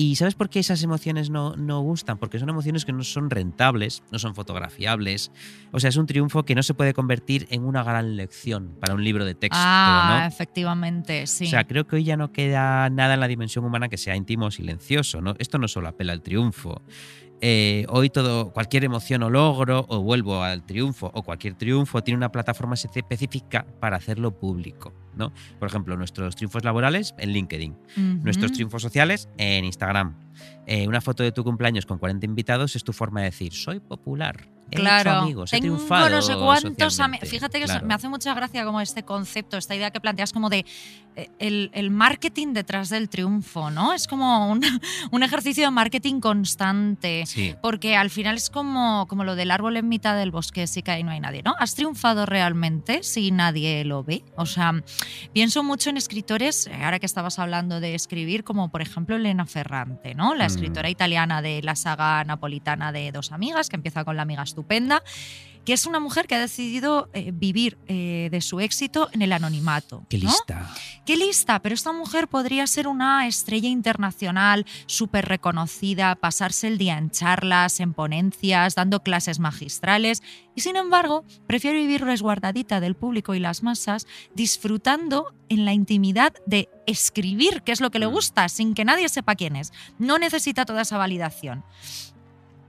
[0.00, 2.18] ¿Y sabes por qué esas emociones no, no gustan?
[2.18, 5.32] Porque son emociones que no son rentables, no son fotografiables.
[5.72, 8.94] O sea, es un triunfo que no se puede convertir en una gran lección para
[8.94, 10.26] un libro de texto, Ah, ¿no?
[10.28, 11.46] efectivamente, sí.
[11.46, 14.14] O sea, creo que hoy ya no queda nada en la dimensión humana que sea
[14.14, 15.20] íntimo o silencioso.
[15.20, 15.34] ¿no?
[15.40, 16.80] Esto no solo apela al triunfo.
[17.40, 22.16] Eh, hoy todo, cualquier emoción o logro, o vuelvo al triunfo, o cualquier triunfo, tiene
[22.16, 24.92] una plataforma específica para hacerlo público.
[25.14, 25.32] ¿no?
[25.58, 27.76] Por ejemplo, nuestros triunfos laborales en LinkedIn,
[28.22, 30.16] nuestros triunfos sociales en Instagram.
[30.66, 33.80] Eh, una foto de tu cumpleaños con 40 invitados es tu forma de decir, soy
[33.80, 34.48] popular.
[34.70, 37.26] He hecho Claro, amigos, he tengo triunfado no sé cuántos ami- socialmente".
[37.26, 37.86] Fíjate que Claro.
[37.86, 40.64] me hace mucha gracia como este concepto, esta idea que planteas como de
[41.16, 43.92] eh, el, el marketing detrás del triunfo, ¿no?
[43.92, 44.60] Es como un,
[45.10, 47.24] un ejercicio de marketing constante.
[47.26, 47.54] Sí.
[47.62, 50.90] Porque al final es como, como lo del árbol en mitad del bosque, sí que
[50.90, 51.54] ahí no hay nadie, ¿no?
[51.58, 54.22] ¿Has triunfado realmente si nadie lo ve?
[54.36, 54.72] O sea,
[55.32, 59.46] pienso mucho en escritores, eh, ahora que estabas hablando de escribir, como por ejemplo Elena
[59.46, 60.34] Ferrante, ¿no?
[60.34, 60.46] La Mm.
[60.46, 65.04] escritora italiana de la saga napolitana de Dos Amigas, que empieza con La Amiga Estupenda,
[65.64, 69.32] que es una mujer que ha decidido eh, vivir eh, de su éxito en el
[69.32, 70.02] anonimato.
[70.08, 70.30] Qué ¿no?
[70.30, 70.74] lista.
[71.04, 76.96] Qué lista, pero esta mujer podría ser una estrella internacional súper reconocida, pasarse el día
[76.98, 80.22] en charlas, en ponencias, dando clases magistrales
[80.56, 86.32] y sin embargo prefiere vivir resguardadita del público y las masas, disfrutando en la intimidad
[86.46, 88.12] de escribir, que es lo que le Mm.
[88.12, 89.72] gusta, sin que nadie sepa quién es.
[89.98, 91.62] No necesita toda esa validación.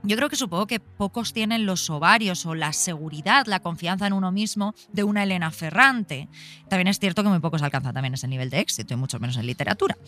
[0.02, 4.14] Yo creo que supongo que pocos tienen los ovarios o la seguridad, la confianza en
[4.14, 6.28] uno mismo de una Elena Ferrante.
[6.68, 9.36] También es cierto que muy pocos alcanzan también ese nivel de éxito y mucho menos
[9.36, 9.98] en literatura.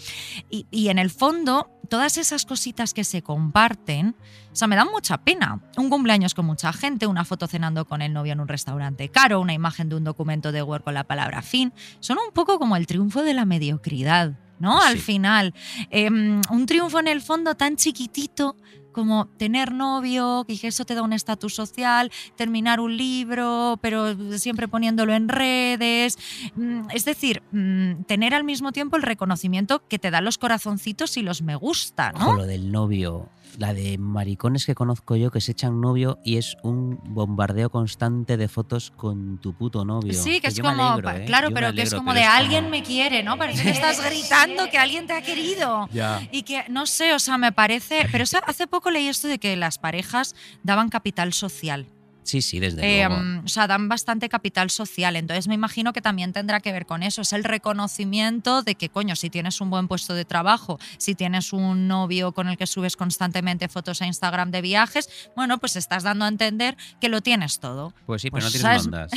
[0.48, 4.16] Y, y en el fondo, todas esas cositas que se comparten,
[4.50, 5.60] o sea, me dan mucha pena.
[5.76, 9.40] Un cumpleaños con mucha gente, una foto cenando con el novio en un restaurante caro,
[9.40, 12.76] una imagen de un documento de Word con la palabra fin, son un poco como
[12.76, 14.38] el triunfo de la mediocridad.
[14.58, 14.80] ¿no?
[14.80, 15.52] Al final,
[15.90, 18.56] Em, un triunfo en el fondo tan chiquitito
[18.92, 24.68] como tener novio, que eso te da un estatus social, terminar un libro, pero siempre
[24.68, 26.18] poniéndolo en redes.
[26.54, 31.16] Mm, Es decir, mm, tener al mismo tiempo el reconocimiento que te dan los corazoncitos
[31.16, 32.36] y los me gusta, ¿no?
[32.36, 33.28] lo del novio.
[33.58, 38.36] La de maricones que conozco yo que se echan novio y es un bombardeo constante
[38.36, 40.14] de fotos con tu puto novio.
[40.14, 41.24] Sí, que es yo me como, alegro, pa- ¿eh?
[41.26, 43.36] claro, Yo pero que es como de es alguien como- me quiere, ¿no?
[43.36, 45.88] Parece que estás gritando que alguien te ha querido.
[46.30, 48.06] Y que, no sé, o sea, me parece.
[48.10, 51.86] Pero hace poco leí esto de que las parejas daban capital social.
[52.24, 53.22] Sí, sí, desde Eh, luego.
[53.22, 55.16] mm, o sea, dan bastante capital social.
[55.16, 57.22] Entonces me imagino que también tendrá que ver con eso.
[57.22, 61.52] Es el reconocimiento de que, coño, si tienes un buen puesto de trabajo, si tienes
[61.52, 66.02] un novio con el que subes constantemente fotos a Instagram de viajes, bueno, pues estás
[66.04, 67.92] dando a entender que lo tienes todo.
[68.06, 69.10] Pues sí, pero pues, no tienes ondas.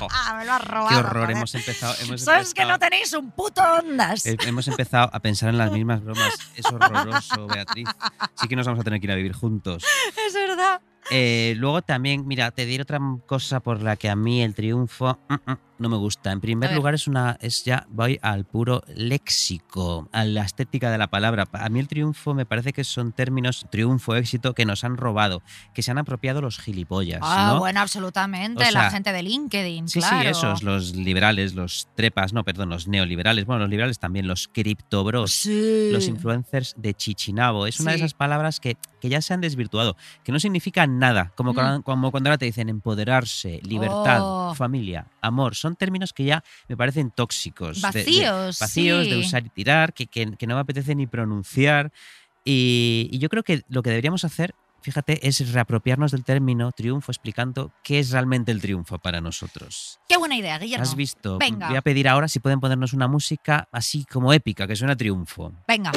[0.00, 0.88] Ah, me lo has robado.
[0.88, 1.94] qué horror, hemos empezado.
[2.02, 4.26] Hemos Sabes que no tenéis un puto ondas.
[4.26, 6.34] Eh, Hemos empezado a pensar en las mismas bromas.
[6.56, 7.88] Es horroroso, Beatriz.
[8.34, 9.84] Sí que nos vamos a tener que ir a vivir juntos.
[10.26, 10.80] Es verdad.
[11.10, 15.18] Eh, luego también, mira, te diré otra cosa por la que a mí el triunfo
[15.28, 16.32] mm, mm, no me gusta.
[16.32, 18.82] En primer lugar es una, es ya voy al puro
[19.30, 21.44] léxico, a la estética de la palabra.
[21.52, 25.42] A mí el triunfo me parece que son términos triunfo, éxito que nos han robado,
[25.74, 27.58] que se han apropiado los gilipollas, Ah, ¿no?
[27.58, 28.64] bueno, absolutamente.
[28.66, 30.20] O la gente de LinkedIn, Sí, claro.
[30.22, 34.48] sí, esos, los liberales, los trepas, no, perdón, los neoliberales, bueno, los liberales también, los
[34.48, 35.90] criptobros, Sí.
[35.92, 37.66] los influencers de Chichinabo.
[37.66, 41.32] Es una de esas palabras que, que ya se han desvirtuado, que no significan nada,
[41.36, 41.54] como, Mm.
[41.54, 44.54] cuando, como cuando ahora te dicen empoderarse, libertad, Oh.
[44.54, 45.54] familia, amor.
[45.54, 47.82] Son términos que ya me parecen tóxicos.
[47.82, 48.58] de- de- Vacíos.
[48.60, 49.10] vacíos sí.
[49.10, 51.90] de usar y tirar, que, que- que no me apetece ni pronunciar.
[52.44, 57.10] Y, y yo creo que lo que deberíamos hacer, fíjate, es reapropiarnos del término triunfo
[57.10, 59.98] explicando qué es realmente el triunfo para nosotros.
[60.08, 60.84] Qué buena idea, Guillermo.
[60.84, 61.38] ¿Has visto?
[61.38, 61.66] Venga.
[61.66, 64.96] Voy a pedir ahora si pueden ponernos una música así como épica, que suena a
[64.96, 65.52] triunfo.
[65.66, 65.90] Venga.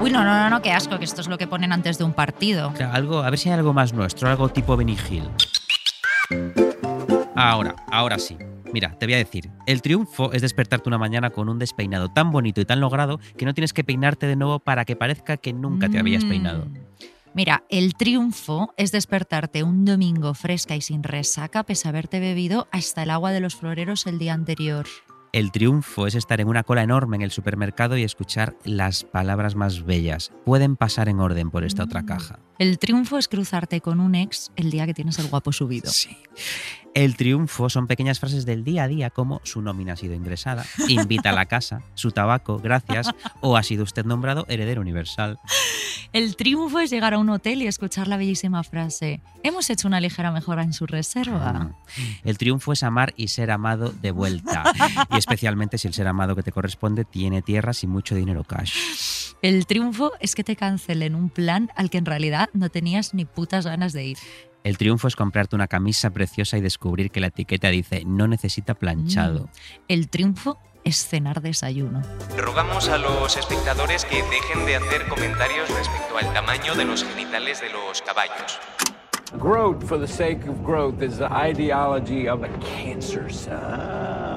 [0.00, 2.04] Uy, no, no, no, no, qué asco, que esto es lo que ponen antes de
[2.04, 2.74] un partido.
[2.92, 5.30] Algo, a ver si hay algo más nuestro, algo tipo Benny Hill.
[7.34, 8.36] Ahora, ahora sí.
[8.72, 12.30] Mira, te voy a decir, el triunfo es despertarte una mañana con un despeinado tan
[12.32, 15.52] bonito y tan logrado que no tienes que peinarte de nuevo para que parezca que
[15.52, 16.28] nunca te habías Mm.
[16.28, 16.66] peinado.
[17.34, 22.68] Mira, el triunfo es despertarte un domingo fresca y sin resaca pese a haberte bebido
[22.70, 24.86] hasta el agua de los floreros el día anterior.
[25.32, 29.56] El triunfo es estar en una cola enorme en el supermercado y escuchar las palabras
[29.56, 30.32] más bellas.
[30.44, 32.06] Pueden pasar en orden por esta otra Mm.
[32.06, 32.38] caja.
[32.58, 35.90] El triunfo es cruzarte con un ex el día que tienes el guapo subido.
[35.90, 36.16] Sí.
[36.94, 40.64] El triunfo son pequeñas frases del día a día como su nómina ha sido ingresada,
[40.88, 45.40] invita a la casa, su tabaco, gracias, o ha sido usted nombrado heredero universal.
[46.12, 50.00] El triunfo es llegar a un hotel y escuchar la bellísima frase, hemos hecho una
[50.00, 51.52] ligera mejora en su reserva.
[51.52, 51.74] Mm.
[52.22, 54.62] El triunfo es amar y ser amado de vuelta.
[55.10, 59.23] Y especialmente si el ser amado que te corresponde tiene tierras y mucho dinero cash.
[59.42, 63.24] El triunfo es que te cancelen un plan al que en realidad no tenías ni
[63.24, 64.18] putas ganas de ir.
[64.64, 68.74] El triunfo es comprarte una camisa preciosa y descubrir que la etiqueta dice no necesita
[68.74, 69.50] planchado.
[69.88, 72.02] El triunfo es cenar desayuno.
[72.36, 77.60] Rogamos a los espectadores que dejen de hacer comentarios respecto al tamaño de los genitales
[77.60, 78.58] de los caballos.
[79.38, 84.33] Growth for the sake of growth is the ideology of a cancer, son.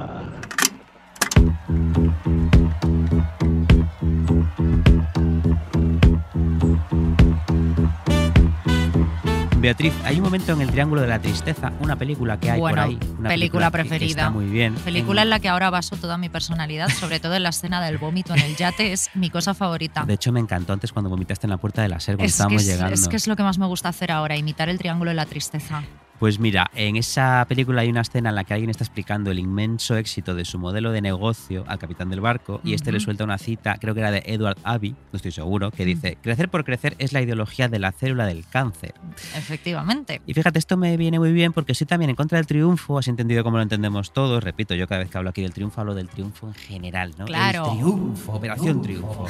[9.68, 12.78] Beatriz, hay un momento en el Triángulo de la Tristeza, una película que hay Bueno,
[12.78, 13.00] por ahí.
[13.20, 14.08] Una película que- que preferida.
[14.22, 14.76] está muy bien.
[14.76, 17.82] Película En- en la que ahora baso toda mi personalidad, sobre todo en la escena
[17.86, 20.06] del vómito en el yate, es mi cosa favorita.
[20.06, 22.32] De hecho, me encantó antes cuando vomitaste en la puerta de la SER cuando Es
[22.32, 22.94] que estábamos es, llegando.
[22.94, 25.26] es que es lo que más me gusta hacer ahora, imitar el triángulo de la
[25.26, 25.84] tristeza.
[26.20, 29.38] Pues mira, en esa película hay una escena en la que alguien está explicando el
[29.38, 33.24] inmenso éxito de su modelo de negocio al capitán del barco y este le suelta
[33.24, 36.66] una cita, creo que era de Edward Abbey, no estoy seguro, que dice, crecer por
[36.66, 38.96] crecer es la ideología de la célula del cáncer.
[39.36, 40.22] Efectivamente.
[40.26, 43.08] Y fíjate, esto me viene muy bien porque estoy también en contra del triunfo, has
[43.08, 44.44] entendido cómo lo entendemos todos.
[44.44, 47.26] Repito, yo cada vez que hablo aquí del triunfo hablo del triunfo en general, ¿no?
[47.26, 47.66] Claro.
[47.72, 49.28] El triunfo, operación triunfo.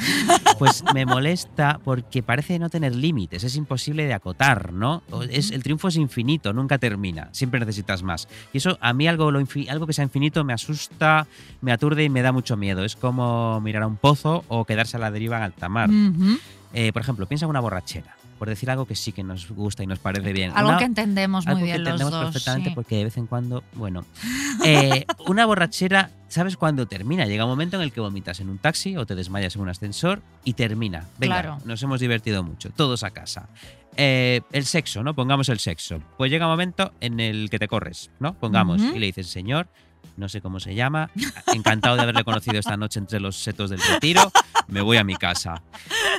[0.58, 5.02] Pues me molesta porque parece no tener límites, es imposible de acotar, ¿no?
[5.30, 8.28] Es, el triunfo es infinito, nunca termina, siempre necesitas más.
[8.52, 9.38] Y eso a mí algo, lo
[9.68, 11.26] algo que sea infinito me asusta,
[11.60, 12.84] me aturde y me da mucho miedo.
[12.84, 15.90] Es como mirar a un pozo o quedarse a la deriva en alta mar.
[16.74, 19.82] Eh, por ejemplo, piensa en una borrachera, por decir algo que sí que nos gusta
[19.82, 20.52] y nos parece bien.
[20.54, 22.24] Algo Una- que entendemos muy algo bien que los entendemos dos.
[22.32, 22.74] perfectamente sí.
[22.74, 24.04] porque de vez en cuando, bueno,
[24.64, 27.24] eh, una borrachera, ¿sabes cuándo termina?
[27.24, 29.70] Llega un momento en el que vomitas en un taxi o te desmayas en un
[29.70, 31.06] ascensor y termina.
[31.18, 31.58] Venga, Claro.
[31.64, 33.48] nos hemos divertido mucho, todos a casa.
[34.00, 35.12] Eh, el sexo, ¿no?
[35.14, 36.00] Pongamos el sexo.
[36.16, 38.32] Pues llega un momento en el que te corres, ¿no?
[38.34, 39.66] Pongamos y le dices, señor,
[40.16, 41.10] no sé cómo se llama,
[41.52, 44.30] encantado de haberle conocido esta noche entre los setos del retiro,
[44.68, 45.64] me voy a mi casa.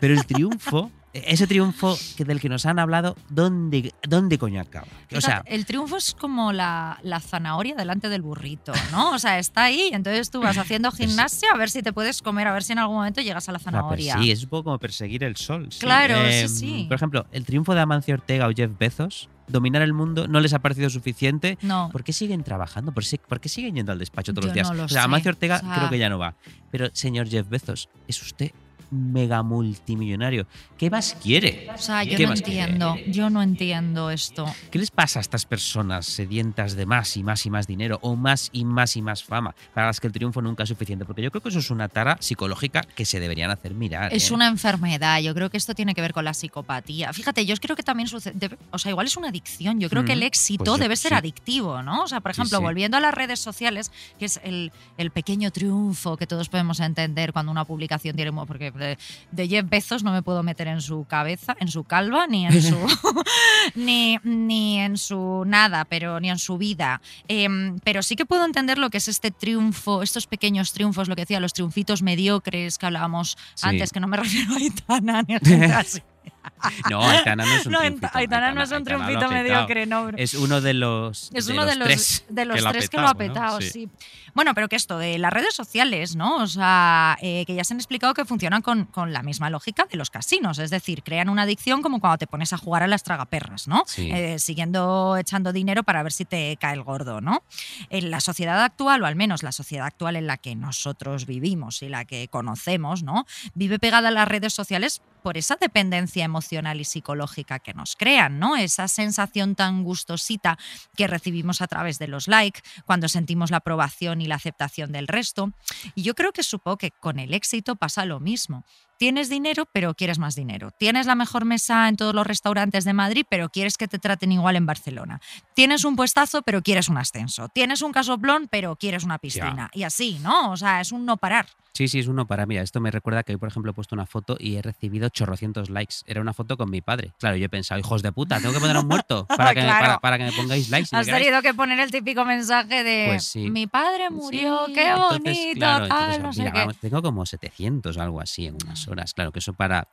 [0.02, 4.88] Pero el triunfo, ese triunfo del que nos han hablado, ¿dónde, dónde coño acaba?
[5.16, 9.12] O sea, el triunfo es como la, la zanahoria delante del burrito, ¿no?
[9.12, 12.48] O sea, está ahí, entonces tú vas haciendo gimnasia a ver si te puedes comer,
[12.48, 14.18] a ver si en algún momento llegas a la No, pero zanahoria.
[14.20, 15.68] sí, es un poco como perseguir el sol.
[15.72, 15.80] sí.
[15.80, 16.86] Claro, sí, Em, sí.
[16.88, 20.54] Por ejemplo, el triunfo de Amancio Ortega o Jeff Bezos, dominar el mundo, no les
[20.54, 21.58] ha parecido suficiente.
[21.64, 22.92] No, ¿Por qué siguen trabajando?
[22.94, 23.04] ¿Por,
[23.40, 24.70] qué siguen yendo al despacho todos Yo los días?
[24.70, 25.06] no lo o sea.
[25.06, 26.36] Amancio Ortega O sea- creo que ya no va.
[26.70, 28.52] Pero, señor Jeff Bezos, es usted
[28.92, 30.48] mega multimillonario.
[30.78, 31.68] ¿Qué más quiere?
[31.74, 32.60] o sea, yo ¿Qué no quiere?
[32.62, 34.46] entiendo, yo no entiendo esto.
[34.72, 38.16] ¿Qué les pasa a estas personas sedientas de más y más y más dinero o
[38.16, 41.06] más y más y más fama para las que el triunfo nunca es suficiente?
[41.06, 44.14] Porque yo creo que eso es una tara psicológica que se deberían hacer mirar.
[44.14, 44.34] Es ¿eh?
[44.34, 47.14] una enfermedad, yo creo que esto tiene que ver con la psicopatía.
[47.14, 50.06] Fíjate, yo creo que también sucede, debe- o sea, igual es una adicción, yo creo
[50.06, 51.16] que el Mm, éxito pues yo- debe ser sí.
[51.18, 52.04] adictivo, ¿no?
[52.04, 52.64] O sea, por ejemplo, sí.
[52.64, 57.34] volviendo a las redes sociales, que es el, el pequeño triunfo que todos podemos entender
[57.34, 58.98] cuando una publicación tiene, porque de,
[59.32, 62.62] de Jeff Bezos no me puedo meter en su cabeza, en su calva, ni en
[62.62, 62.78] su,
[63.76, 67.02] ni, ni en su nada, pero ni en su vida.
[67.28, 71.16] Em, pero sí que puedo entender lo que es este triunfo, estos pequeños triunfos, lo
[71.16, 73.68] que decía, los triunfitos mediocres que hablábamos Sí.
[73.68, 76.02] antes, que no me refiero a Aitana ni a gente así.
[76.90, 78.10] No, Aitana no es un No, triunfito.
[78.14, 80.10] Aitana no es un Aitana triunfito mediocre, no.
[80.18, 82.70] Es uno de los, Es de uno los de los tres, de los que, lo
[82.70, 83.90] ha tres que lo ha petado, sí.
[84.34, 86.38] Bueno, pero que esto de las redes sociales, ¿no?
[86.38, 89.86] O sea, eh, que ya se han explicado que funcionan con, con la misma lógica
[89.90, 90.60] de los casinos.
[90.60, 93.84] Es decir, crean una adicción como cuando te pones a jugar a las tragaperras, ¿no?
[93.88, 94.12] Sí.
[94.12, 97.44] Eh, siguiendo echando dinero para ver si te cae el gordo, ¿no?
[97.90, 101.82] En la sociedad actual, o al menos la sociedad actual en la que nosotros vivimos
[101.82, 103.26] y la que conocemos, ¿no?
[103.56, 108.40] Vive pegada a las redes sociales por esa dependencia emocional y psicológica que nos crean,
[108.40, 108.56] ¿no?
[108.56, 110.58] Esa sensación tan gustosita
[110.96, 115.08] que recibimos a través de los likes, cuando sentimos la aprobación y la aceptación del
[115.08, 115.52] resto.
[115.96, 118.64] Y yo creo que supongo que con el éxito pasa lo mismo.
[119.00, 120.72] Tienes dinero, pero quieres más dinero.
[120.78, 124.34] Tienes la mejor mesa en todos los restaurantes de Madrid, pero quieres que te traten
[124.34, 125.22] igual en Barcelona.
[125.56, 127.48] Tienes un puestazo, pero quieres un ascenso.
[127.48, 129.70] Tienes un casoplón, pero quieres una piscina.
[129.74, 130.52] Y así, ¿no?
[130.52, 131.48] O sea, es un no parar.
[131.72, 132.58] Sí, sí, es uno para mí.
[132.58, 135.70] Esto me recuerda que hoy, por ejemplo, he puesto una foto y he recibido chorrocientos
[135.70, 135.98] likes.
[136.08, 137.14] Era una foto con mi padre.
[137.20, 139.62] Claro, yo he pensado, hijos de puta, tengo que poner a un muerto para que,
[139.62, 139.80] me- Claro.
[139.86, 140.90] para, para que me pongáis likes.
[140.94, 143.50] Has tenido que poner el típico mensaje de Pues sí.
[143.50, 146.60] mi padre murió, Sí, qué entonces, bonito, claro, tal, entonces, no sé mira, qué.
[146.60, 148.80] vamos, tengo como 700 o algo así en unas
[149.14, 149.90] Claro, que eso para,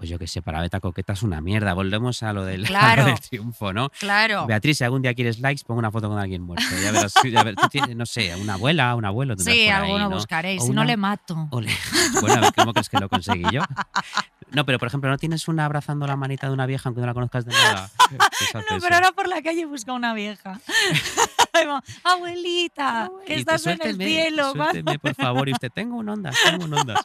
[0.00, 1.74] pues yo qué sé, para Beta Coqueta es una mierda.
[1.74, 3.04] Volvemos a lo del, a lo Claro.
[3.04, 3.90] del triunfo, ¿no?
[3.98, 4.46] Claro.
[4.46, 6.64] Beatriz, si algún día quieres likes, pongo una foto con alguien muerto.
[6.82, 9.34] Ya verás, ya ver- tú tienes, no sé, una abuela, un abuelo.
[9.36, 10.16] Sí, ahí, alguno ¿no?
[10.16, 11.48] buscaréis, si no le mato.
[12.22, 13.60] Bueno, a ver, ¿cómo crees que lo conseguí yo?
[14.52, 17.06] No, pero por ejemplo, ¿no tienes una abrazando la manita de una vieja aunque no
[17.06, 17.90] la conozcas de nada?
[18.70, 20.58] No, pero ahora por la calle busca una vieja.
[21.52, 24.42] Como, Abuelita, que estás en el suélteme, cielo.
[24.56, 24.64] ¿cuándo?".
[24.72, 25.48] suélteme, por favor.
[25.48, 27.00] Y usted, tengo un Ondas, tengo un Ondas.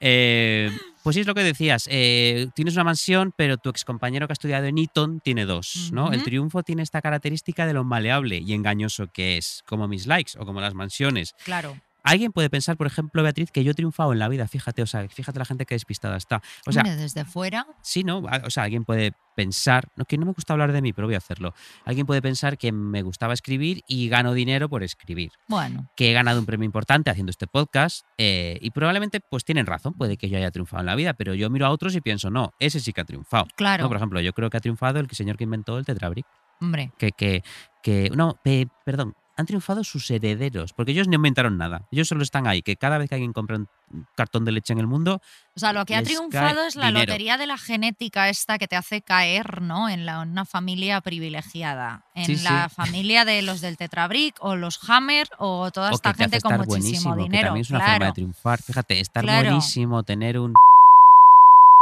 [0.00, 0.70] Eh,
[1.08, 1.88] pues sí, es lo que decías.
[1.90, 6.12] eh, tienes una mansión, pero tu excompañero que ha estudiado en Eton tiene dos, ¿no?
[6.12, 10.32] El triunfo tiene esta característica de lo maleable y engañoso que es, como mis likes
[10.38, 11.32] o como las mansiones.
[11.46, 11.80] Claro.
[12.10, 14.86] Alguien puede pensar, por ejemplo, Beatriz, que yo he triunfado en la vida, fíjate, o
[14.86, 16.42] sea, fíjate la gente que despistada está.
[16.66, 17.66] O sea, desde fuera.
[17.82, 18.22] Sí, ¿no?
[18.28, 21.06] A- O sea, alguien puede pensar, no, que no me gusta hablar de mí, pero
[21.06, 21.54] voy a hacerlo.
[21.84, 25.30] Alguien puede pensar que me gustaba escribir y gano dinero por escribir.
[25.46, 29.66] Bueno, Que he ganado un premio importante haciendo este podcast eh, y probablemente pues tienen
[29.66, 32.00] razón, puede que yo haya triunfado en la vida, pero yo miro a otros y
[32.00, 33.46] pienso, no, ese sí que ha triunfado.
[33.54, 33.84] claro.
[33.84, 36.26] No, por ejemplo, yo creo que ha triunfado el señor que inventó el Tetrabric.
[36.60, 37.44] Hombre, Que, que,
[37.84, 41.86] que no, pe- perdón, han triunfado sus herederos, porque ellos no inventaron nada.
[41.92, 43.68] Ellos solo están ahí, que cada vez que alguien compra un
[44.16, 45.22] cartón de leche en el mundo,
[45.54, 47.06] o sea, lo que ha triunfado es la dinero.
[47.06, 49.88] lotería de la genética esta que te hace caer, ¿no?
[49.88, 52.04] En, la, una familia privilegiada.
[52.16, 52.44] En Sí, sí.
[52.44, 56.24] la familia de los del Tetrabric o los Hammer o toda o esta que te
[56.24, 57.46] hace gente con muchísimo buenísimo, que dinero.
[57.46, 57.92] también es una claro.
[57.92, 58.60] forma de triunfar.
[58.62, 59.48] Fíjate, estar Claro.
[59.50, 60.52] buenísimo, tener un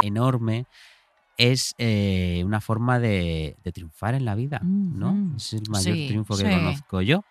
[0.02, 0.66] enorme,
[1.36, 5.34] es eh, una forma de, de triunfar en la vida, ¿no?
[5.36, 6.50] Es el mayor Sí, triunfo que sí.
[6.50, 7.24] conozco yo.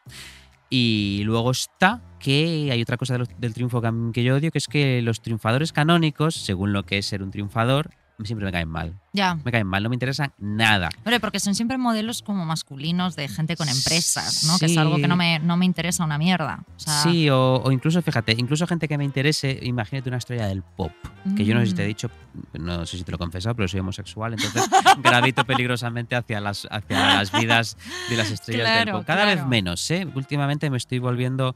[0.69, 4.67] Y luego está que hay otra cosa del triunfo que, que yo odio, que es
[4.67, 7.91] que los triunfadores canónicos, según lo que es ser un triunfador,
[8.23, 8.99] siempre me caen mal.
[9.13, 9.35] Ya.
[9.43, 10.89] Me caen mal, no me interesan nada.
[10.99, 14.57] Hombre, porque son siempre modelos como masculinos de gente con empresas, ¿no?
[14.57, 16.63] Que es algo que no me, no me interesa una mierda.
[16.75, 20.47] O sea, Sí, o, o incluso, fíjate, incluso gente que me interese, imagínate una estrella
[20.47, 20.91] del pop,
[21.35, 21.87] que yo no sé si te he Mm.
[21.87, 22.09] dicho,
[22.53, 24.63] no sé si te lo he confesado, pero soy homosexual, entonces
[25.03, 27.77] gravito peligrosamente hacia las, hacia las vidas
[28.09, 29.03] de las estrellas del pop.
[29.05, 30.07] Cada vez menos, ¿eh?
[30.15, 31.55] Últimamente me estoy volviendo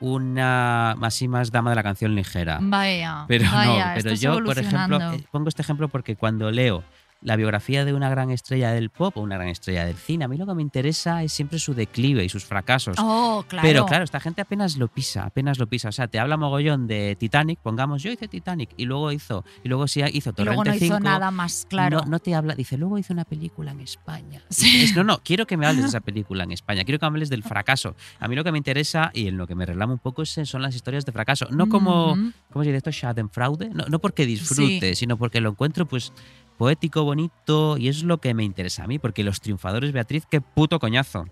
[0.00, 2.58] una más y más dama de la canción ligera.
[2.60, 3.24] Vaya.
[3.28, 6.82] Pero vaya, no, pero yo, por ejemplo, eh, pongo este ejemplo porque cuando leo
[7.22, 10.28] la biografía de una gran estrella del pop o una gran estrella del cine, a
[10.28, 12.96] mí lo que me interesa es siempre su declive y sus fracasos.
[13.00, 13.66] Oh, claro.
[13.66, 15.88] Pero claro, esta gente apenas lo pisa, apenas lo pisa.
[15.88, 19.68] O sea, te habla mogollón de Titanic, pongamos, yo hice Titanic y luego hizo, y
[19.68, 22.00] luego sí hizo Y Torrente luego no hizo 5, nada más, claro.
[22.00, 24.42] No, no te habla, dice, luego hizo una película en España.
[24.50, 24.84] Sí.
[24.84, 27.08] Es- no, no, quiero que me hables de esa película en España, quiero que me
[27.08, 27.96] hables del fracaso.
[28.20, 30.62] A mí lo que me interesa y en lo que me relamo un poco son
[30.62, 31.46] las historias de fracaso.
[31.50, 32.16] No como.
[32.52, 32.90] ¿cómo se dice esto?
[32.92, 33.70] Schadenfreude.
[33.70, 36.12] No, no porque disfrute, sino porque lo encuentro pues
[36.56, 40.40] poético, bonito y es lo que me interesa a mí, porque los triunfadores, Beatriz, qué
[40.40, 41.26] puto coñazo.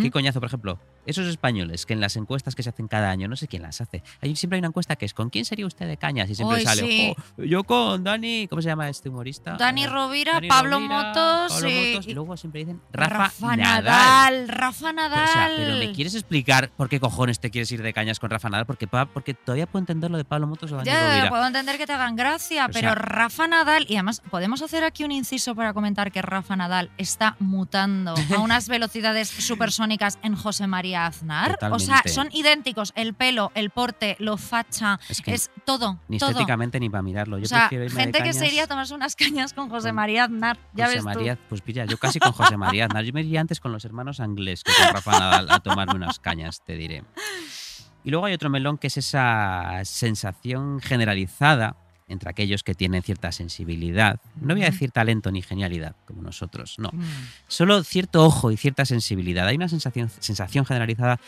[0.00, 0.78] ¿Qué coñazo, por ejemplo?
[1.06, 3.80] Esos españoles que en las encuestas que se hacen cada año, no sé quién las
[3.80, 6.30] hace, hay, siempre hay una encuesta que es ¿con quién sería usted de cañas?
[6.30, 7.14] Y siempre sale, sí.
[7.38, 9.56] "Oh, yo con Dani, ¿cómo se llama este humorista?
[9.56, 13.16] Dani Eh, Rovira, Dani Pablo Rovira, Motos, Pablo y- Motos, y luego siempre dicen Rafa,
[13.18, 13.84] Rafa Nadal.
[13.84, 14.48] Nadal.
[14.48, 15.12] Rafa Nadal.
[15.22, 18.20] Pero, o sea, pero me quieres explicar por qué cojones te quieres ir de cañas
[18.20, 21.08] con Rafa Nadal, porque, porque todavía puedo entender lo de Pablo Motos o Dani Ya,
[21.08, 21.28] Rovira.
[21.30, 25.02] puedo entender que te hagan gracia, O pero Rafa Nadal, y además podemos hacer aquí
[25.04, 30.66] un inciso para comentar que Rafa Nadal está mutando a unas velocidades supersónicas en José
[30.66, 31.58] María Aznar.
[31.70, 35.98] O sea, son idénticos, el pelo, el porte, lo facha, Es que es todo.
[36.08, 36.30] ni todo.
[36.30, 37.38] estéticamente ni para mirarlo.
[37.38, 39.68] Yo o sea, prefiero irme de gente que se iría a tomarse unas cañas con
[39.68, 40.58] José con María Aznar.
[40.74, 41.42] Ya José ves María, tú.
[41.48, 43.04] pues mira, yo casi con José María Aznar.
[43.04, 46.18] Yo me iría antes con los hermanos Anglés que con Rafa Nadal a tomarme unas
[46.18, 47.04] cañas, te diré.
[48.04, 51.76] Y luego hay otro melón que es esa sensación generalizada
[52.12, 54.20] entre aquellos que tienen cierta sensibilidad.
[54.40, 56.90] No voy a decir talento ni genialidad, como nosotros, no.
[56.92, 57.02] Mm.
[57.48, 59.46] Solo cierto ojo y cierta sensibilidad.
[59.46, 61.18] Hay una sensación, sensación generalizada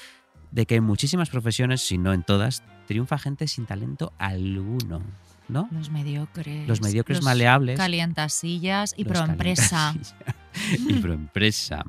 [0.50, 5.02] de que en muchísimas profesiones, si no en todas, triunfa gente sin talento alguno,
[5.48, 5.68] ¿no?
[5.72, 6.68] Los mediocres.
[6.68, 7.76] Los mediocres los maleables.
[7.76, 9.94] Calientasillas y proempresa.
[10.78, 11.84] y proempresa.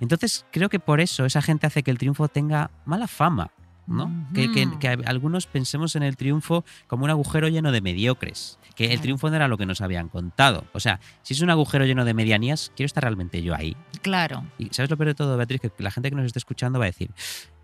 [0.00, 3.50] Entonces, creo que por eso esa gente hace que el triunfo tenga mala fama.
[3.88, 4.28] ¿No?
[4.34, 4.78] Que, que- Ujú.
[4.78, 8.58] que algunos pensemos en el triunfo como un agujero lleno de mediocres.
[8.76, 10.64] Que el triunfo no era lo que nos habían contado.
[10.72, 13.76] O sea, si es un agujero lleno de medianías, quiero estar realmente yo ahí.
[14.02, 14.44] Claro.
[14.56, 15.60] Y ¿sabes lo peor de todo, Beatriz?
[15.60, 17.10] Que la gente que nos esté escuchando va a decir,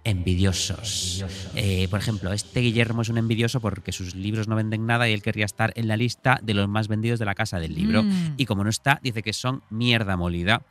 [0.02, 1.24] envidiosos.
[1.54, 5.12] Eh, por ejemplo, este Guillermo es un envidioso porque sus libros no venden nada y
[5.12, 8.02] él querría estar en la lista de los más vendidos de la casa del libro.
[8.02, 8.34] Mm.
[8.37, 10.62] Y como no está, dice que son mierda molida.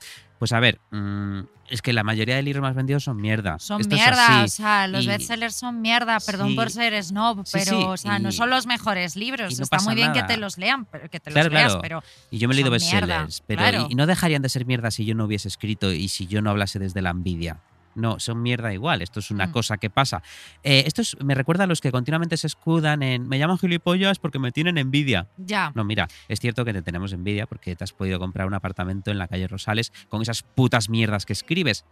[0.43, 3.60] Pues a ver, mm, es que la mayoría de libros más vendidos son mierda.
[3.60, 6.56] Son Esto es mierda, o sea, los Y- bestsellers son mierda, perdón Sí.
[6.56, 9.58] por ser snob, pero, sí, o sea, no son los mejores libros.
[9.58, 11.65] no Está pasa muy bien que te los lean, pero que te Claro, los leas,
[11.67, 11.82] claro.
[11.82, 13.88] pero Y yo me he leído bestsellers, pero claro.
[13.89, 16.41] y, y no dejarían de ser mierda si yo no hubiese escrito y si yo
[16.41, 17.62] no hablase desde la envidia.
[17.95, 19.01] No, son mierda igual.
[19.01, 19.51] Esto es una Mm.
[19.51, 20.23] cosa que pasa.
[20.63, 24.19] Eh, esto es- me recuerda a los que continuamente se escudan en me llaman gilipollas
[24.19, 25.27] porque me tienen envidia.
[25.38, 25.71] ya.
[25.75, 29.12] No, mira, es cierto que te tenemos envidia porque te has podido comprar un apartamento
[29.12, 31.86] en la calle Rosales con esas putas mierdas que escribes.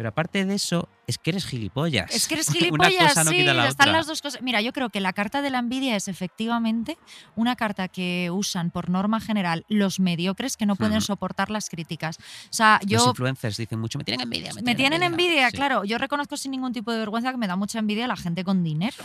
[0.00, 2.10] Pero aparte de eso, es que eres gilipollas.
[2.14, 3.98] Es que eres Una gilipollas, cosa no sí, quita la están otra.
[3.98, 4.40] las dos cosas.
[4.40, 6.96] Mira, yo creo que la carta de la envidia es efectivamente
[7.36, 11.04] una carta que usan por norma general los mediocres que no pueden Ujú.
[11.04, 12.16] soportar las críticas.
[12.16, 14.54] O sea, Los yo influencers dicen mucho, me tienen envidia.
[14.54, 15.56] Me, me tienen envidia, Sí.
[15.58, 15.84] claro.
[15.84, 18.64] Yo reconozco sin ningún tipo de vergüenza que me da mucha envidia la gente con
[18.64, 18.96] dinero.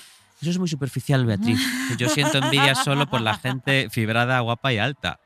[0.42, 1.60] Eso es muy superficial, Beatriz.
[1.98, 5.20] Yo siento envidia solo por la gente fibrada, guapa y alta.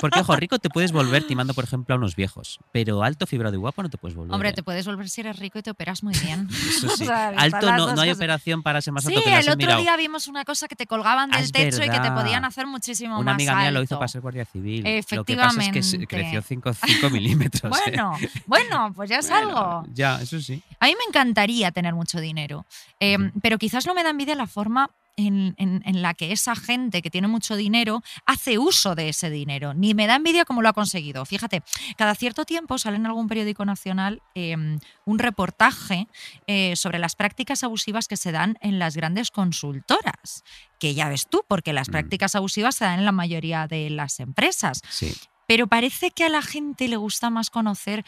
[0.00, 2.58] Porque, ojo, rico te puedes volver timando, por ejemplo, a unos viejos.
[2.72, 4.32] Pero alto, fibrado y guapo no te puedes volver.
[4.34, 4.52] Hombre, ¿eh?
[4.52, 6.48] te puedes volver si eres rico y te operas muy bien.
[6.68, 7.04] Eso sí.
[7.04, 9.40] O sea, están alto no, no hay operación para ser más Sí, alto que el
[9.48, 9.80] otro mirado.
[9.80, 12.44] día vimos una cosa que te colgaban del Ah, es techo y que te podían
[12.44, 14.84] hacer muchísimo Una más amiga mía lo hizo para ser guardia civil.
[15.10, 16.06] Lo que pasa es que Efectivamente.
[16.06, 16.70] creció 5
[17.10, 17.76] milímetros.
[17.86, 17.90] ¿eh?
[17.96, 19.86] Bueno, bueno, pues ya es Bueno, algo.
[19.92, 20.62] Ya, eso sí.
[20.78, 22.64] A mí me encantaría tener mucho dinero,
[23.00, 23.40] eh, Ujú.
[23.42, 27.02] pero quizás no me da envidia la forma en, en- en la que esa gente
[27.02, 29.74] que tiene mucho dinero hace uso de ese dinero.
[29.74, 31.24] Ni me da envidia cómo lo ha conseguido.
[31.24, 31.62] Fíjate,
[31.96, 34.56] cada cierto tiempo sale en algún periódico nacional eh,
[35.04, 36.06] un reportaje
[36.46, 40.44] eh, sobre las prácticas abusivas que se dan en las grandes consultoras.
[40.78, 41.92] Que ya ves tú, porque las Mm.
[41.92, 44.80] prácticas abusivas se dan en la mayoría de las empresas.
[44.88, 45.12] Sí.
[45.46, 48.04] Pero parece que a la gente le gusta más conocer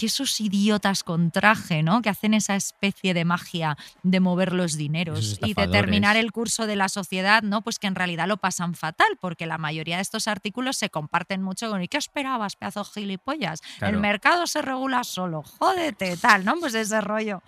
[0.00, 2.00] que esos idiotas con traje, ¿no?
[2.00, 5.70] Que hacen esa especie de magia de mover los dineros y de estafadores.
[5.72, 7.60] terminar el curso de la sociedad, ¿no?
[7.60, 11.42] Pues que en realidad lo pasan fatal, porque la mayoría de estos artículos se comparten
[11.42, 13.60] mucho con ¿y qué esperabas, pedazo gilipollas?
[13.78, 13.94] Claro.
[13.94, 16.54] El mercado se regula solo, jódete, tal, ¿no?
[16.58, 17.42] Pues ese rollo.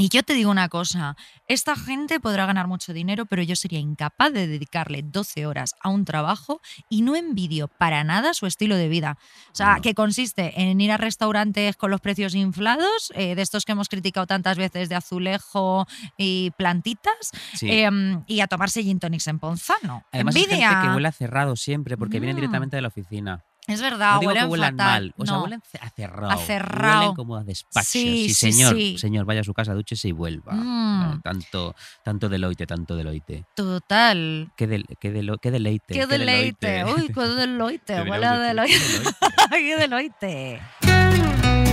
[0.00, 1.16] Y yo te digo una cosa,
[1.48, 5.88] esta gente podrá ganar mucho dinero, pero yo sería incapaz de dedicarle 12 horas a
[5.88, 9.18] un trabajo y no envidio para nada su estilo de vida.
[9.52, 9.82] O sea, No.
[9.82, 13.88] que consiste en ir a restaurantes con los precios inflados, eh, de estos que hemos
[13.88, 15.84] criticado tantas veces de azulejo
[16.16, 17.68] y plantitas, sí.
[17.68, 20.04] em, y a tomarse gin tonics en Ponzano.
[20.12, 20.68] Además, envidia.
[20.70, 22.40] gente que huele a cerrado siempre porque vienen Mm.
[22.40, 23.44] directamente de la oficina.
[23.68, 25.02] Es verdad, no digo que huelen huelan fatal.
[25.02, 25.42] mal, o sea, No.
[25.44, 26.30] huelen ce- a cerrado.
[26.32, 26.98] A cerrado.
[27.00, 27.86] Huelen como a despacho.
[27.88, 28.98] Sí, Sí, sí, señor, sí.
[28.98, 30.52] señor, vaya a su casa, dúchese y vuelva.
[30.54, 31.00] Mm.
[31.02, 33.44] No, tanto, tanto deloite, tanto deloite.
[33.54, 34.50] Total.
[34.56, 35.94] Qué, del- qué, delo- qué deleite.
[35.94, 36.84] Qué deleite.
[36.86, 37.94] Uy, qué deleite.
[38.04, 39.14] Qué Huele a deleite, deleite.
[39.50, 40.26] qué qué deleite.
[40.26, 41.68] deleite.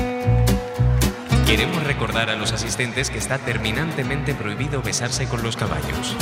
[1.45, 6.15] Queremos recordar a los asistentes que está terminantemente prohibido besarse con los caballos.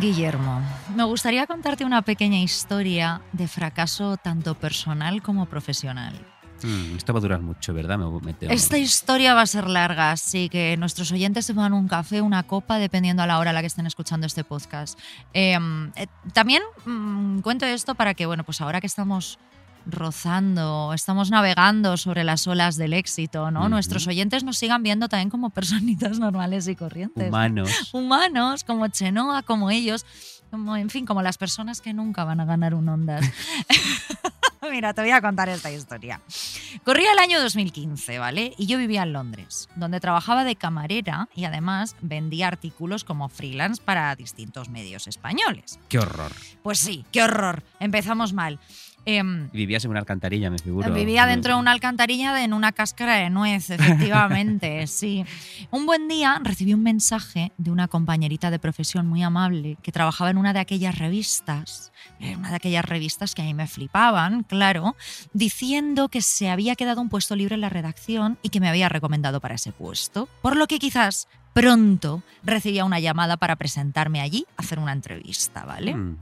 [0.00, 0.62] Guillermo,
[0.94, 6.14] me gustaría contarte una pequeña historia de fracaso tanto personal como profesional.
[6.62, 7.98] Mm, esto va a durar mucho, ¿verdad?
[7.98, 8.36] Me, me.
[8.42, 12.44] Esta historia va a ser larga, así que nuestros oyentes se van un café, una
[12.44, 14.96] copa, dependiendo a la hora a la que estén escuchando este podcast.
[15.34, 15.58] Eh,
[15.96, 19.40] eh, también mm, cuento esto para que, bueno, pues ahora que estamos
[19.88, 23.68] rozando, estamos navegando sobre las olas del éxito, ¿no?
[23.68, 27.28] Nuestros oyentes nos sigan viendo también como personitas normales y corrientes.
[27.28, 27.70] Humanos.
[27.92, 30.04] humanos, como Chenoa, como ellos,
[30.50, 33.24] como, en fin, como las personas que nunca van a ganar un Ondas.
[34.70, 36.20] Mira, te voy a contar esta historia.
[36.84, 38.54] Corría el año 2015, ¿vale?
[38.58, 43.80] Y yo vivía en Londres, donde trabajaba de camarera y además vendía artículos como freelance
[43.82, 45.78] para distintos medios españoles.
[45.88, 46.32] Qué horror.
[46.62, 47.62] Pues sí, qué horror.
[47.80, 48.58] Empezamos mal.
[49.04, 50.92] Em, Vivías en una alcantarilla, me figuro.
[50.92, 55.24] Vivía dentro de una alcantarilla de- en una cáscara de nuez, efectivamente, sí.
[55.70, 60.30] Un buen día recibí un mensaje de una compañerita de profesión muy amable que trabajaba
[60.30, 64.42] en una de aquellas revistas, eh, una de aquellas revistas que a mí me flipaban,
[64.42, 64.94] claro,
[65.32, 68.88] diciendo que se había quedado un puesto libre en la redacción y que me había
[68.88, 70.28] recomendado para ese puesto.
[70.42, 75.94] Por lo que quizás pronto recibía una llamada para presentarme allí, hacer una entrevista, ¿vale?
[75.94, 76.16] Mm.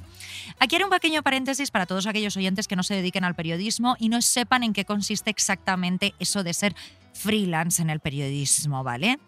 [0.58, 3.96] Aquí haré un pequeño paréntesis para todos aquellos oyentes que no se dediquen al periodismo
[3.98, 6.74] y no sepan en qué consiste exactamente eso de ser
[7.12, 9.18] freelance en el periodismo, ¿vale?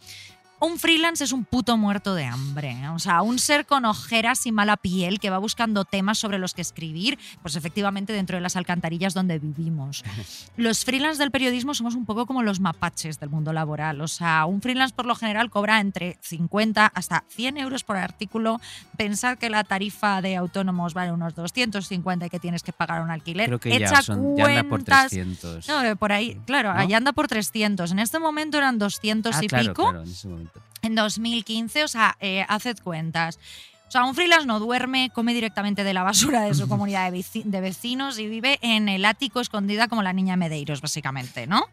[0.60, 2.88] Un freelance es un puto muerto de hambre, ¿eh?
[2.88, 6.52] o sea, un ser con ojeras y mala piel que va buscando temas sobre los
[6.54, 10.02] que escribir, pues efectivamente dentro de las alcantarillas donde vivimos.
[10.56, 14.44] Los freelance del periodismo somos un poco como los mapaches del mundo laboral, o sea,
[14.46, 18.60] un freelance por lo general cobra entre 50 hasta 100 euros por artículo.
[18.96, 23.10] Pensar que la tarifa de autónomos vale unos 250 y que tienes que pagar un
[23.10, 23.46] alquiler.
[23.46, 25.08] Creo que Echa ya, son, ya anda por cuentas.
[25.10, 25.68] 300.
[25.68, 26.80] No, por ahí, claro, ¿No?
[26.80, 27.92] allá anda por 300.
[27.92, 30.47] En este momento eran 200 Ah, y claro, pico claro, en ese momento.
[30.82, 33.38] En 2015, o sea, eh, haced cuentas.
[33.88, 37.18] O sea, un freelance no duerme, come directamente de la basura de su comunidad de,
[37.18, 41.64] veci- de vecinos y vive en el ático escondida como la niña Medeiros, básicamente, ¿no?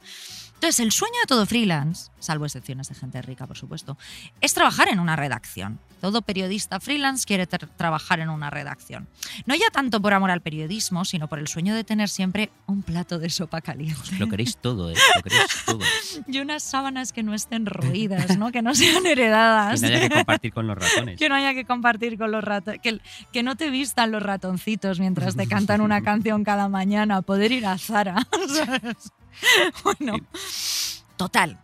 [0.55, 3.97] Entonces, el sueño de todo freelance, salvo excepciones de gente rica, por supuesto,
[4.41, 5.79] es trabajar en una redacción.
[6.01, 9.07] Todo periodista freelance quiere tra- trabajar en una redacción.
[9.45, 12.83] No ya tanto por amor al periodismo, sino por el sueño de tener siempre un
[12.83, 14.17] plato de sopa caliente.
[14.17, 14.95] Lo queréis todo, ¿eh?
[15.15, 15.79] Lo queréis todo.
[16.27, 18.51] Y unas sábanas que no estén roídas, ¿no?
[18.51, 19.81] Que no sean Que heredadas.
[19.81, 21.19] no haya que compartir con los ratones.
[21.19, 22.81] Que no haya que compartir con los ratones.
[22.81, 22.99] Que,
[23.31, 27.21] que no te vistan los ratoncitos mientras te cantan una canción cada mañana.
[27.21, 28.27] Poder ir a Zara.
[28.47, 29.11] ¿sabes?
[29.83, 30.17] Bueno,
[31.17, 31.59] total.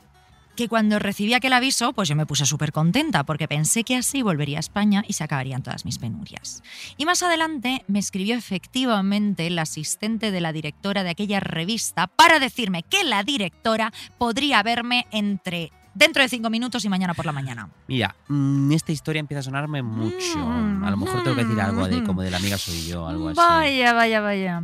[0.55, 4.21] Que cuando recibí aquel aviso, pues yo me puse súper contenta porque pensé que así
[4.21, 6.61] volvería a España y se acabarían todas mis penurias.
[6.97, 12.39] Y más adelante me escribió efectivamente la asistente de la directora de aquella revista para
[12.39, 17.31] decirme que la directora podría verme entre dentro de cinco minutos y mañana por la
[17.31, 17.69] mañana.
[17.87, 20.39] Mira, mm, esta historia empieza a sonarme mucho.
[20.39, 23.29] A lo mejor tengo que decir algo de como de la amiga soy yo, algo
[23.29, 23.37] así.
[23.37, 24.63] Vaya, vaya, vaya.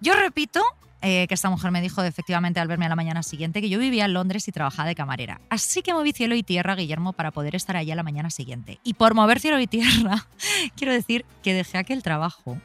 [0.00, 0.62] Yo repito
[1.06, 3.78] eh, que esta mujer me dijo efectivamente al verme a la mañana siguiente que yo
[3.78, 5.38] vivía en Londres y trabajaba de camarera.
[5.50, 8.78] Así que moví cielo y tierra, Guillermo, para poder estar allí a la mañana siguiente.
[8.84, 10.26] Y por mover cielo y tierra,
[10.76, 12.58] quiero decir que dejé aquel trabajo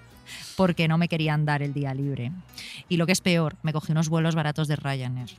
[0.55, 2.31] porque no me querían dar el día libre.
[2.87, 5.31] Y lo que es peor, me cogí unos vuelos baratos de Ryanair.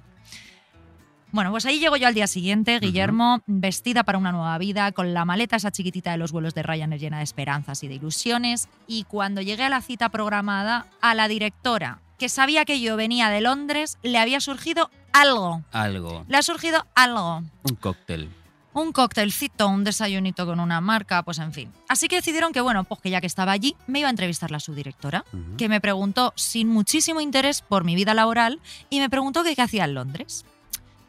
[1.32, 5.14] Bueno, pues ahí llego yo al día siguiente, Guillermo, vestida para una nueva vida, con
[5.14, 8.68] la maleta esa chiquitita de los vuelos de Ryanair llena de esperanzas y de ilusiones.
[8.86, 13.30] Y cuando llegué a la cita programada, a la directora, que sabía que yo venía
[13.30, 15.64] de Londres, le había surgido algo.
[15.72, 16.26] Algo.
[16.28, 17.42] Le ha surgido algo.
[17.62, 18.28] Un cóctel.
[18.74, 21.72] Un cóctelcito, un desayunito con una marca, pues en fin.
[21.88, 24.50] Así que decidieron que, bueno, pues que ya que estaba allí, me iba a entrevistar
[24.50, 25.24] la subdirectora,
[25.56, 28.60] que me preguntó sin muchísimo interés por mi vida laboral
[28.90, 30.44] y me preguntó que qué hacía en Londres.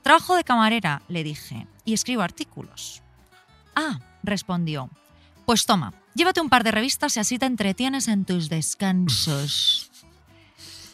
[0.03, 3.03] Trabajo de camarera, le dije, y escribo artículos.
[3.75, 4.89] Ah, respondió.
[5.45, 9.89] Pues toma, llévate un par de revistas y así te entretienes en tus descansos.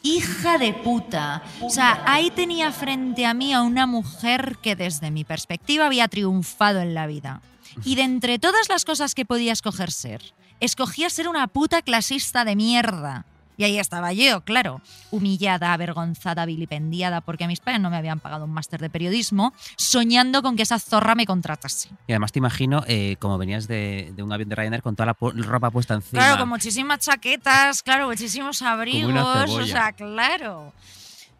[0.04, 1.44] Hija de puta.
[1.62, 6.08] O sea, ahí tenía frente a mí a una mujer que desde mi perspectiva había
[6.08, 7.42] triunfado en la vida.
[7.84, 12.46] Y de entre todas las cosas que podía escoger ser, escogía ser una puta clasista
[12.46, 13.26] de mierda.
[13.58, 14.82] Y ahí estaba yo, claro,
[15.12, 20.44] humillada, avergonzada, vilipendiada, porque mis padres no me habían pagado un máster de periodismo, soñando
[20.44, 21.90] con que esa zorra me contratase.
[22.08, 25.08] Y además te imagino, eh, como venías de, de un avión de Ryanair con toda
[25.08, 26.22] la ropa puesta encima.
[26.22, 30.72] Claro, con muchísimas chaquetas, claro, muchísimos abrigos, o sea, claro.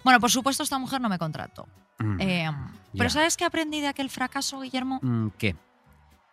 [0.04, 1.68] Bueno, por supuesto, esta mujer no me contrató.
[2.00, 2.52] Mm, Eh,
[2.98, 3.10] pero.
[3.10, 5.00] ¿sabes qué aprendí de aquel fracaso, Guillermo?
[5.04, 5.56] mm, ¿Qué?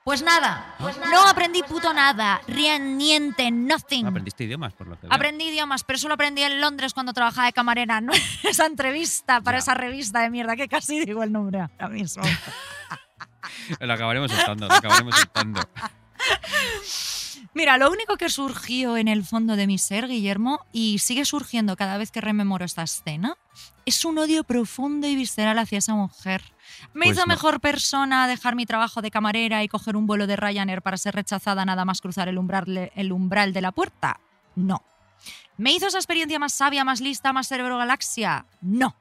[0.04, 0.76] Pues nada,
[1.10, 4.04] no aprendí puto nada, rien, niente, nothing.
[4.06, 5.14] Aprendiste idiomas, por lo que veo.
[5.14, 9.40] Aprendí idiomas, pero eso lo aprendí en Londres cuando trabajaba de camarera, no esa entrevista
[9.40, 9.60] para Ya.
[9.60, 12.22] esa revista de mierda que casi digo el nombre ahora mismo.
[13.80, 15.60] Lo acabaremos soltando, lo acabaremos soltando.
[17.54, 21.76] Mira, lo único que surgió en el fondo de mi ser, Guillermo, y sigue surgiendo
[21.76, 23.36] cada vez que rememoro esta escena,
[23.86, 26.42] es un odio profundo y visceral hacia esa mujer.
[26.92, 27.34] ¿Me Pues hizo no.
[27.34, 31.14] mejor persona dejar mi trabajo de camarera y coger un vuelo de Ryanair para ser
[31.14, 34.20] rechazada nada más cruzar el umbral, el umbral de la puerta?
[34.56, 34.82] No.
[35.56, 38.46] ¿Me hizo esa experiencia más sabia, más lista, más cerebro galaxia?
[38.60, 38.96] No.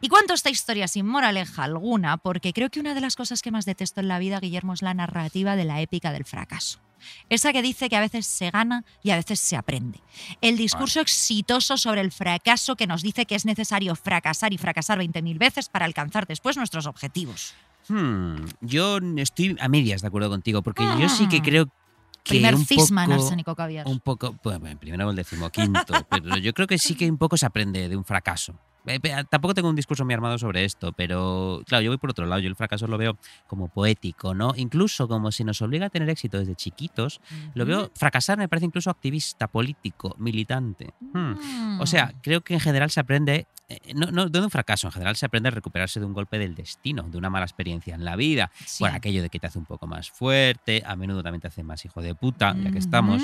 [0.00, 3.50] Y cuento esta historia sin moraleja alguna, porque creo que una de las cosas que
[3.52, 6.80] más detesto en la vida, Guillermo, es la narrativa de la épica del fracaso.
[7.28, 10.00] Esa que dice que a veces se gana y a veces se aprende.
[10.40, 14.98] El discurso exitoso sobre el fracaso que nos dice que es necesario fracasar y fracasar
[14.98, 17.54] 20.000 veces para alcanzar después nuestros objetivos.
[17.88, 21.44] Hmm, yo estoy a medias de acuerdo contigo, porque yo sí que Mm.
[21.44, 23.86] creo que Primer un cisma en poco, arsénico caviar.
[23.88, 27.36] un poco, bueno, primero o el decimoquinto, pero yo creo que sí que un poco
[27.36, 28.54] se aprende de un fracaso.
[28.86, 32.26] Eh, tampoco tengo un discurso muy armado sobre esto, pero claro, yo voy por otro
[32.26, 32.40] lado.
[32.40, 33.16] Yo el fracaso lo veo
[33.46, 34.52] como poético, ¿no?
[34.56, 37.20] Incluso como si nos obliga a tener éxito desde chiquitos.
[37.54, 40.94] Lo veo fracasar, me parece incluso activista, político, militante.
[41.00, 41.80] Hmm.
[41.80, 44.92] O sea, creo que en general se aprende, eh, no, no de un fracaso, en
[44.92, 48.04] general se aprende a recuperarse de un golpe del destino, de una mala experiencia en
[48.04, 48.50] la vida.
[48.66, 48.78] Sí.
[48.80, 51.62] Bueno, aquello de que te hace un poco más fuerte, a menudo también te hace
[51.62, 53.22] más hijo de puta, ya que estamos.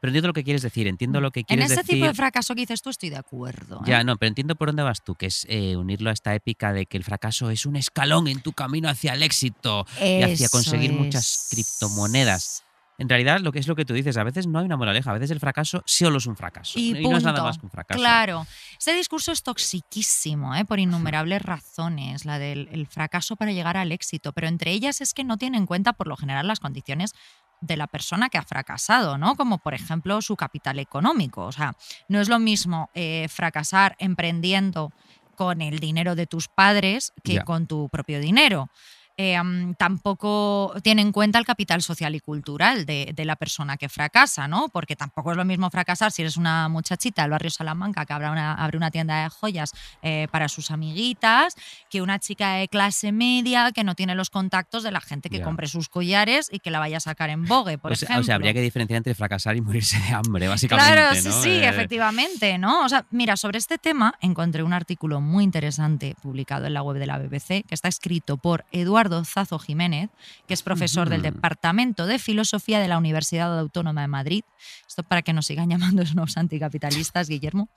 [0.00, 1.94] Pero entiendo lo que quieres decir, entiendo lo que En quieres ese decir.
[1.96, 3.78] tipo de fracaso que dices tú estoy de acuerdo.
[3.78, 3.84] ¿eh?
[3.86, 6.72] Ya, no, pero entiendo por dónde vas tú, que es eh, unirlo a esta épica
[6.72, 10.48] de que el fracaso es un escalón en tu camino hacia el éxito y hacia
[10.48, 12.62] conseguir muchas criptomonedas.
[12.98, 15.10] En realidad, lo que es lo que tú dices, a veces no hay una moraleja,
[15.10, 16.78] a veces el fracaso solo es un fracaso.
[16.78, 17.98] Y, no es nada más que un fracaso.
[17.98, 18.46] Claro.
[18.78, 20.64] Ese discurso es toxiquísimo, ¿eh?
[20.64, 25.12] por innumerables razones, la del el fracaso para llegar al éxito, pero entre ellas es
[25.12, 27.12] que no tiene en cuenta por lo general las condiciones
[27.60, 29.36] de la persona que ha fracasado, ¿no?
[29.36, 31.44] Como por ejemplo su capital económico.
[31.44, 31.74] O sea,
[32.08, 34.92] no es lo mismo eh, fracasar emprendiendo
[35.34, 38.70] con el dinero de tus padres que con tu propio dinero.
[39.18, 43.76] Eh, mm, tampoco tiene en cuenta el capital social y cultural de, de la persona
[43.78, 44.68] que fracasa, ¿no?
[44.68, 48.28] Porque tampoco es lo mismo fracasar si eres una muchachita del barrio Salamanca que abre
[48.28, 51.54] una, abre una tienda de joyas eh, para sus amiguitas,
[51.88, 55.40] que una chica de clase media que no tiene los contactos de la gente que
[55.40, 58.20] compre sus collares y que la vaya a sacar en Vogue, por o, sea, ejemplo.
[58.20, 60.92] o sea, habría que diferenciar entre fracasar y morirse de hambre, básicamente.
[60.92, 61.42] Claro, sí, ¿no?
[61.42, 62.84] sí, Eh, efectivamente, ¿no?
[62.84, 66.98] O sea, mira, sobre este tema encontré un artículo muy interesante publicado en la web
[66.98, 70.10] de la BBC que está escrito por Eduardo Zazo Jiménez,
[70.46, 71.22] que es profesor del.
[71.26, 74.44] Departamento de Filosofía de la Universidad Autónoma de Madrid.
[74.86, 77.68] Esto para que nos sigan llamando unos anticapitalistas, Guillermo,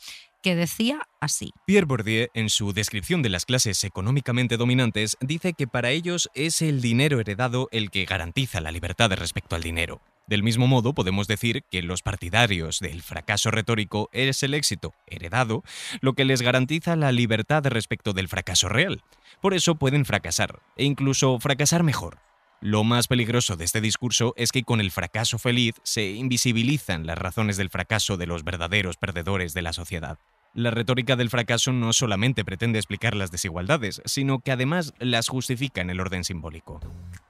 [0.42, 1.52] que decía así.
[1.66, 6.62] Pierre Bourdieu, en su descripción de las clases económicamente dominantes, dice que para ellos es
[6.62, 10.02] el dinero heredado el que garantiza la libertad respecto al dinero.
[10.30, 15.64] Del mismo modo, podemos decir que los partidarios del fracaso retórico es el éxito heredado
[16.02, 19.02] lo que les garantiza la libertad respecto del fracaso real.
[19.42, 22.20] Por eso pueden fracasar, e incluso fracasar mejor.
[22.62, 27.18] Lo más peligroso de este discurso es que con el fracaso feliz se invisibilizan las
[27.18, 30.20] razones del fracaso de los verdaderos perdedores de la sociedad.
[30.54, 35.82] La retórica del fracaso no solamente pretende explicar las desigualdades, sino que además las justifica
[35.82, 36.80] en el orden simbólico.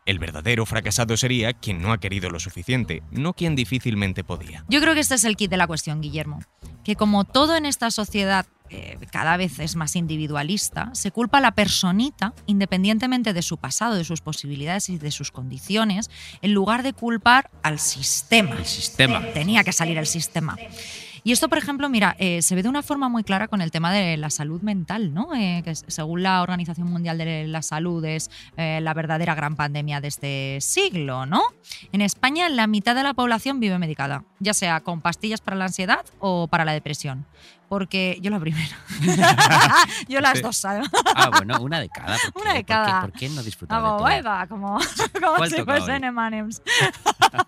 [0.05, 4.63] El verdadero fracasado sería quien no ha querido lo suficiente, no quien difícilmente podía.
[4.69, 6.39] Yo creo que este es el kit de la cuestión, Guillermo.
[6.85, 11.41] Que como todo en esta sociedad eh, cada vez es más individualista, se culpa a
[11.41, 16.09] la personita, independientemente de su pasado, de sus posibilidades y de sus condiciones,
[16.41, 18.55] en lugar de culpar al sistema.
[18.55, 19.21] El sistema.
[19.33, 20.55] Tenía que salir el sistema.
[21.23, 23.71] Y esto, por ejemplo, mira, eh, se ve de una forma muy clara con el
[23.71, 25.33] tema de la salud mental, ¿no?
[25.35, 30.01] Eh, que según la Organización Mundial de la Salud es eh, la verdadera gran pandemia
[30.01, 31.41] de este siglo, ¿no?
[31.91, 35.65] En España la mitad de la población vive medicada, ya sea con pastillas para la
[35.65, 37.25] ansiedad o para la depresión.
[37.69, 38.75] Porque yo la primera.
[40.07, 40.89] yo las dos, ¿sabes?
[41.15, 42.17] Ah, bueno, una de cada.
[42.33, 43.01] ¿por Una de cada.
[43.01, 44.79] ¿Por qué, por qué no disfrutar Hago, de como,
[45.21, 45.79] como ¿Cuál si toca hoy?
[45.81, 46.61] fuesen M&M's.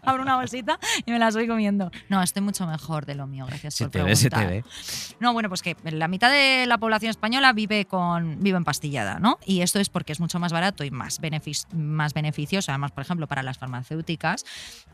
[0.03, 1.89] Abro una bolsita y me las voy comiendo.
[2.07, 4.63] No, estoy mucho mejor de lo mío, gracias Se por te ve, se te ve.
[5.19, 9.39] No, bueno, pues que la mitad de la población española vive con vive empastillada, ¿no?
[9.45, 13.03] Y esto es porque es mucho más barato y más, benefic- más beneficioso, además, por
[13.03, 14.45] ejemplo, para las farmacéuticas,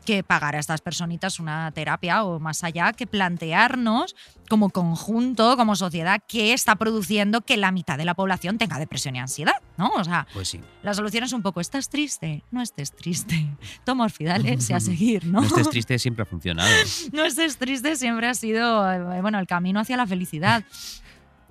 [0.06, 4.16] que pagar a estas personitas una terapia o más allá, que plantearnos
[4.48, 5.17] como conjunto,
[5.56, 9.54] como sociedad, qué está produciendo que la mitad de la población tenga depresión y ansiedad,
[9.76, 9.88] ¿no?
[9.96, 10.60] O sea, Pues sí.
[10.82, 12.42] la solución es un poco, ¿estás triste?
[12.50, 13.46] No estés triste.
[13.84, 15.40] Toma orfidales y a seguir, ¿no?
[15.40, 16.70] No estés triste, siempre ha funcionado.
[17.12, 20.64] no estés triste siempre ha sido eh, bueno, el camino hacia la felicidad.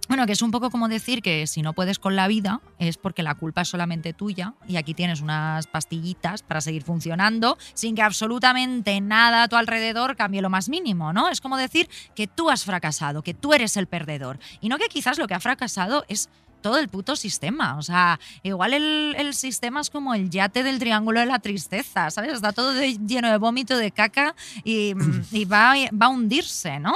[0.08, 2.98] Bueno, que es un poco como decir que si no puedes con la vida es
[2.98, 7.94] porque la culpa es solamente tuya y aquí tienes unas pastillitas para seguir funcionando sin
[7.96, 11.28] que absolutamente nada a tu alrededor cambie lo más mínimo, ¿no?
[11.28, 14.88] Es como decir que tú has fracasado, que tú eres el perdedor y no que
[14.88, 16.30] quizás lo que ha fracasado es
[16.62, 17.78] todo el puto sistema.
[17.78, 22.10] O sea, igual el, el sistema es como el yate del triángulo de la tristeza,
[22.12, 22.34] ¿sabes?
[22.34, 24.94] Está todo de- lleno de vómito, de caca y,
[25.32, 26.96] y va, va a hundirse, ¿no?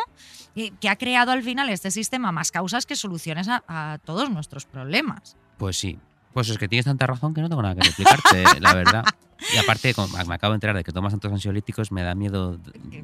[0.54, 4.66] Que ha creado al final este sistema más causas que soluciones a, a todos nuestros
[4.66, 5.36] problemas.
[5.58, 6.00] Pues sí.
[6.34, 9.04] Pues es que tienes tanta razón que no tengo nada que replicarte, la verdad.
[9.54, 9.94] Y aparte,
[10.28, 12.60] me acabo de enterar de que tomas tantos ansiolíticos, me da miedo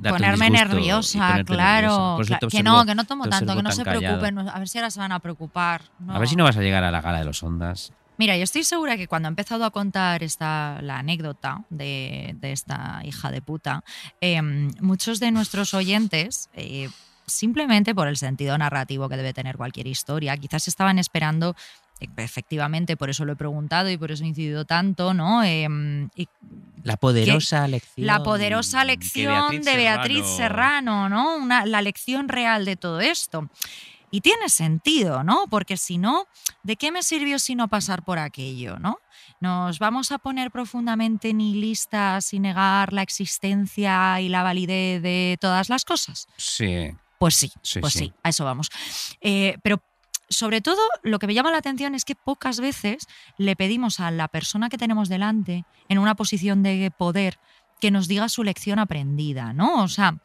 [0.07, 2.17] Ponerme nerviosa, claro.
[2.19, 2.47] nerviosa.
[2.49, 4.39] Que no, que no tomo tanto, que no se preocupen.
[4.39, 5.81] A ver si ahora se van a preocupar.
[6.07, 7.91] A ver si no vas a llegar a la gala de los ondas.
[8.19, 12.51] Mira, yo estoy segura que cuando he empezado a contar esta, la anécdota de, de
[12.51, 13.83] esta hija de puta,
[14.21, 16.89] eh, muchos de nuestros oyentes, eh,
[17.27, 21.55] simplemente por el sentido narrativo que debe tener cualquier historia, quizás estaban esperando,
[21.99, 25.43] eh, efectivamente, por eso lo he preguntado y por eso he incidido tanto, ¿no?
[25.43, 25.67] Eh,
[26.15, 26.27] y
[26.83, 28.07] La poderosa lección.
[28.07, 31.35] la poderosa lección de Beatriz Serrano, ¿no?
[31.35, 33.49] Una, la lección real de todo esto.
[34.09, 35.47] Y tiene sentido, ¿no?
[35.49, 36.27] Porque si no,
[36.63, 38.99] ¿de qué me sirvió si no pasar por aquello, ¿no?
[39.41, 45.67] Nos vamos a poner profundamente nihilistas y negar la existencia y la validez de todas
[45.67, 46.27] las cosas.
[46.37, 46.91] Sí.
[47.19, 47.99] Pues sí, Sí, pues sí.
[47.99, 48.13] sí.
[48.23, 48.69] a eso vamos.
[49.21, 49.81] Eh, pero
[50.29, 53.07] sobre todo lo que me llama la atención es que pocas veces
[53.37, 57.39] le pedimos a la persona que tenemos delante en una posición de poder
[57.79, 59.83] que nos diga su lección aprendida, ¿no?
[59.83, 60.19] O sea,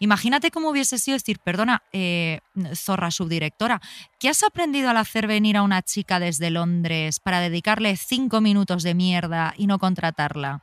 [0.00, 2.40] imagínate cómo hubiese sido decir, perdona, eh,
[2.74, 3.80] zorra subdirectora,
[4.18, 8.82] ¿qué has aprendido al hacer venir a una chica desde Londres para dedicarle cinco minutos
[8.82, 10.62] de mierda y no contratarla?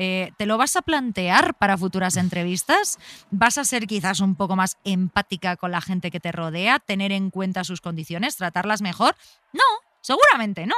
[0.00, 2.98] Eh, ¿Te lo vas a plantear para futuras entrevistas?
[3.30, 7.10] ¿Vas a ser quizás un poco más empática con la gente que te rodea, tener
[7.10, 9.16] en cuenta sus condiciones, tratarlas mejor?
[9.52, 9.64] No,
[10.00, 10.76] seguramente no.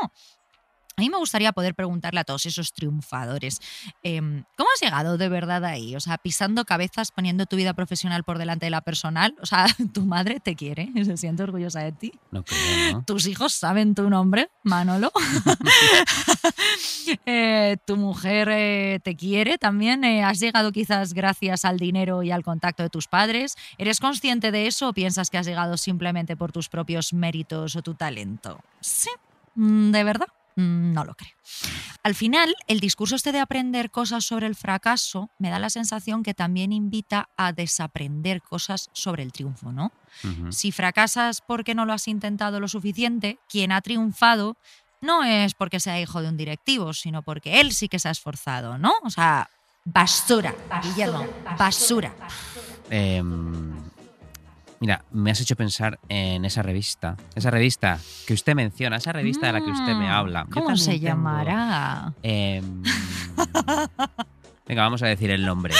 [1.00, 3.58] A mí me gustaría poder preguntarle a todos esos triunfadores,
[4.02, 5.96] em, ¿cómo has llegado de verdad ahí?
[5.96, 9.34] O sea, pisando cabezas, poniendo tu vida profesional por delante de la personal.
[9.40, 12.12] O sea, tu madre te quiere, se siente orgullosa de ti.
[12.30, 13.04] No creo, ¿no?
[13.04, 15.10] Tus hijos saben tu nombre, Manolo.
[17.26, 20.04] Eh, tu mujer eh, te quiere también.
[20.04, 23.56] Eh, has llegado quizás gracias al dinero y al contacto de tus padres.
[23.78, 27.82] ¿Eres consciente de eso o piensas que has llegado simplemente por tus propios méritos o
[27.82, 28.60] tu talento?
[28.80, 29.10] Sí,
[29.54, 30.28] Mm, ¿de verdad?
[30.60, 31.32] Mm, No lo creo.
[32.02, 36.22] Al final, el discurso este de aprender cosas sobre el fracaso me da la sensación
[36.22, 39.92] que también invita a desaprender cosas sobre el triunfo, ¿no?
[40.50, 44.56] Si fracasas porque no lo has intentado lo suficiente, quien ha triunfado
[45.00, 48.12] no es porque sea hijo de un directivo, sino porque él sí que se ha
[48.12, 48.92] esforzado, ¿no?
[49.02, 49.48] O sea,
[49.84, 51.26] basura, Guillermo,
[51.58, 52.14] basura.
[52.90, 53.89] Em,
[54.80, 57.16] mira, me has hecho pensar en esa revista.
[57.34, 60.46] Esa revista que usted menciona, esa revista de la que usted me Mm, habla.
[60.50, 62.12] ¿Cómo se tengo- llamará?
[62.22, 62.82] Em,
[64.66, 65.74] venga, vamos a decir el nombre.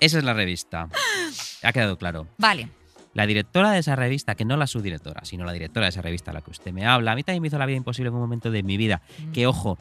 [0.00, 0.88] Esa es la revista.
[1.62, 2.26] Ha quedado claro.
[2.38, 2.68] Vale.
[3.14, 6.32] La directora de esa revista, que no la subdirectora, sino la directora de esa revista
[6.32, 8.14] a la que usted me habla, a mí también me hizo la vida imposible en
[8.14, 9.02] un momento de mi vida.
[9.32, 9.78] Que ojo,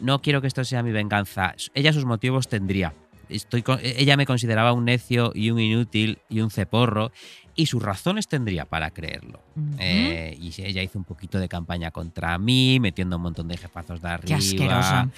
[0.00, 1.54] no quiero que esto sea mi venganza.
[1.74, 2.94] Ella sus motivos tendría.
[3.28, 7.10] Estoy con- ella me consideraba un necio y un inútil y un ceporro
[7.58, 9.40] y sus razones tendría para creerlo.
[9.56, 9.76] Ujú.
[9.80, 14.02] Eh, y ella hizo un poquito de campaña contra mí, metiendo un montón de jefazos
[14.02, 14.36] de Qué arriba.
[14.36, 15.08] asquerosa.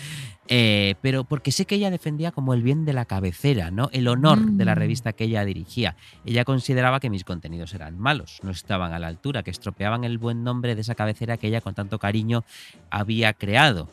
[0.46, 3.90] Eh, pero porque sé que ella defendía como el bien de la cabecera, ¿no?
[3.92, 4.78] El honor de la Mm.
[4.78, 5.96] revista que ella dirigía.
[6.24, 10.16] Ella consideraba que mis contenidos eran malos, no estaban a la altura, que estropeaban el
[10.18, 12.44] buen nombre de esa cabecera que ella con tanto cariño
[12.88, 13.90] había creado.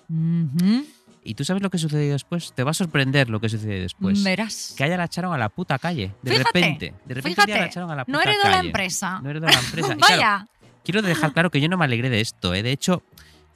[1.27, 2.53] ¿Y tú sabes lo que sucedió después?
[2.53, 4.23] Te va a sorprender lo que sucedió después.
[4.23, 4.75] Verás.
[4.77, 6.11] Que a ella la echaron a la puta calle.
[6.21, 6.93] De Fíjate, repente.
[7.03, 8.53] De repente día la Fíjate, echaron a la puta no heredó calle.
[8.55, 9.19] la empresa.
[9.21, 9.93] No heredó la empresa.
[9.93, 10.47] Y claro, Vaya.
[10.83, 12.53] quiero dejar claro que yo no me alegré de esto.
[12.53, 12.61] ¿eh?
[12.61, 13.01] De hecho,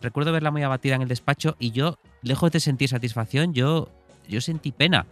[0.01, 3.89] recuerdo verla muy abatida en el despacho y yo, lejos de sentir satisfacción, yo,
[4.28, 5.05] yo sentí pena.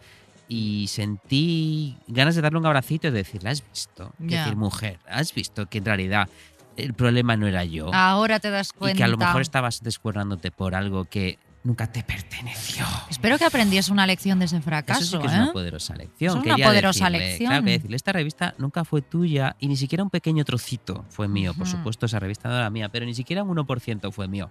[0.50, 4.14] Y sentí ganas de darle un abracito y de decirle, ¿has visto?
[4.20, 4.40] Y Ya.
[4.44, 6.30] decir, mujer, ¿has visto que en realidad
[6.78, 7.94] el problema no era yo?
[7.94, 8.98] Ahora te das y cuenta.
[8.98, 11.38] que a lo mejor estabas descuernándote por algo que
[11.68, 12.86] nunca te perteneció.
[13.10, 15.02] Espero que aprendiese una lección de ese fracaso.
[15.02, 15.44] Eso sí que es ¿eh?
[15.44, 16.30] una poderosa lección.
[16.30, 17.50] Eso es una Quería poderosa decirle, lección.
[17.50, 21.28] Claro que decirle, esta revista nunca fue tuya y ni siquiera un pequeño trocito fue
[21.28, 21.54] mío.
[21.54, 21.78] Por Ujú.
[21.78, 24.50] supuesto, esa revista no era mía, pero ni siquiera un 1% fue mío.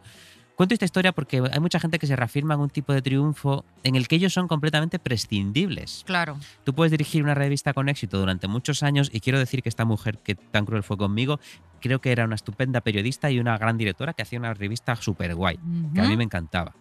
[0.57, 3.65] Cuento esta historia porque hay mucha gente que se reafirma en un tipo de triunfo
[3.85, 6.03] en el que ellos son completamente prescindibles.
[6.07, 6.39] Claro.
[6.65, 9.85] Tú puedes dirigir una revista con éxito durante muchos años y quiero decir que esta
[9.85, 11.39] mujer que tan cruel fue conmigo,
[11.81, 15.35] creo que era una estupenda periodista y una gran directora que hacía una revista súper
[15.35, 15.59] guay
[15.95, 16.75] que a mí me encantaba.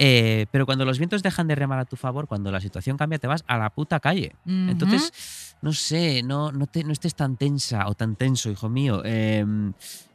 [0.00, 3.18] Eh, pero cuando los vientos dejan de remar a tu favor, cuando la situación cambia,
[3.18, 4.36] te vas a la puta calle.
[4.46, 4.70] Ujú.
[4.70, 9.02] Entonces, no sé, no, no, te- no estés tan tensa o tan tenso, hijo mío.
[9.04, 9.44] Eh,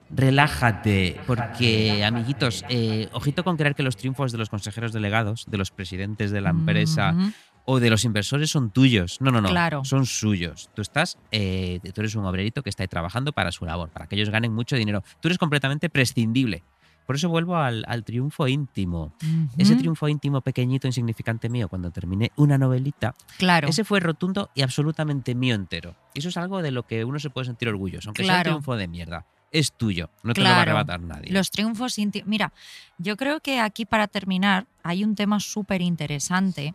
[0.09, 5.57] relájate, porque, amiguitos, eh, ojito con creer que los triunfos de los consejeros delegados, de
[5.57, 7.15] los presidentes de la empresa
[7.65, 9.19] o de los inversores son tuyos.
[9.21, 9.49] No, no, no.
[9.49, 9.83] Claro.
[9.85, 10.69] Son suyos.
[10.75, 14.07] Tú estás, eh, tú eres un obrerito que está ahí trabajando para su labor, para
[14.07, 15.03] que ellos ganen mucho dinero.
[15.21, 16.63] Tú eres completamente prescindible.
[17.05, 19.13] Por eso vuelvo al, al triunfo íntimo.
[19.57, 23.67] Ese triunfo íntimo pequeñito, insignificante mío, cuando terminé una novelita, Claro.
[23.67, 25.95] ese fue rotundo y absolutamente mío entero.
[26.13, 28.43] Y eso es algo de lo que uno se puede sentir orgulloso, aunque sea un
[28.43, 29.25] triunfo de mierda.
[29.53, 31.31] Es tuyo, no te lo va a arrebatar nadie.
[31.31, 32.27] Los triunfos íntimos.
[32.27, 32.51] Mira,
[32.97, 36.73] yo creo que aquí para terminar hay un tema súper interesante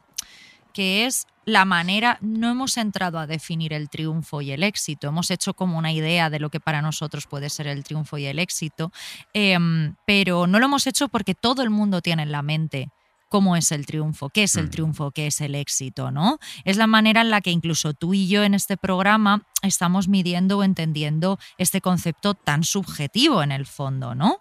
[0.72, 5.30] que es la manera, no hemos entrado a definir el triunfo y el éxito, hemos
[5.32, 8.38] hecho como una idea de lo que para nosotros puede ser el triunfo y el
[8.38, 8.92] éxito,
[9.32, 12.90] em, pero no lo hemos hecho porque todo el mundo tiene en la mente
[13.28, 14.70] cómo es el triunfo, qué es el Mm.
[14.70, 16.38] triunfo, qué es el éxito, ¿no?
[16.64, 20.58] Es la manera en la que incluso tú y yo en este programa estamos midiendo
[20.58, 24.38] o entendiendo este concepto tan subjetivo en el fondo, ¿no?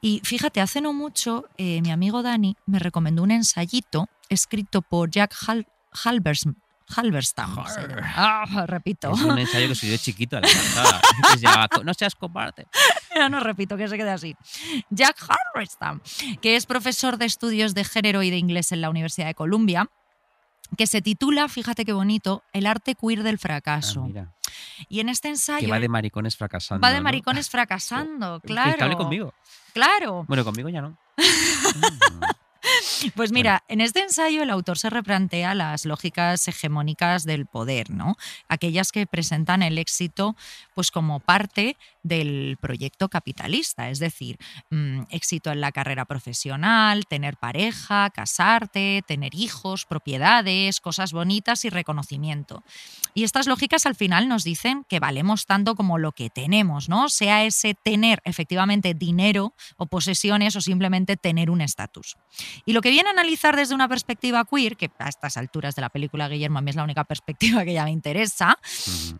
[0.00, 5.10] Y fíjate, hace no mucho eh, mi amigo Dani me recomendó un ensayito escrito por
[5.10, 6.54] Jack Hal- Halbers-
[6.94, 7.56] Halberstam.
[8.14, 9.10] Ah, repito.
[9.14, 10.38] Es un ensayo que escribió chiquito.
[10.38, 11.00] la verdad,
[11.32, 12.66] que se llama No seas cobarde.
[13.20, 14.36] Ya no repito, que se quede así.
[14.90, 16.00] Jack Halberstam,
[16.40, 19.88] que es profesor de estudios de género y de inglés en la Universidad de Columbia,
[20.76, 24.02] que se titula, fíjate qué bonito, El arte queer del Ah, fracaso.
[24.02, 24.34] mira,
[24.88, 26.82] y en este ensayo que va de maricones fracasando.
[26.84, 27.04] va de ¿no?
[27.04, 28.76] maricones fracasando, claro.
[28.78, 29.32] Que hable conmigo.
[29.72, 30.24] Claro.
[30.26, 30.98] Bueno, conmigo ya no.
[33.14, 38.16] Pues mira, en este ensayo el autor se replantea las lógicas hegemónicas del poder, ¿no?
[38.48, 40.36] Aquellas que presentan el éxito
[40.74, 44.38] pues como parte del proyecto capitalista, es decir,
[44.70, 51.70] mm, éxito en la carrera profesional, tener pareja, casarte, tener hijos, propiedades, cosas bonitas y
[51.70, 52.62] reconocimiento.
[53.14, 57.08] Y estas lógicas al final nos dicen que valemos tanto como lo que tenemos, ¿no?
[57.08, 62.16] Sea ese tener efectivamente dinero o posesiones o simplemente tener un estatus.
[62.66, 65.82] Y lo que viene a analizar desde una perspectiva queer, que a estas alturas de
[65.82, 68.58] la película Guillermo a mí es la única perspectiva que ya me interesa,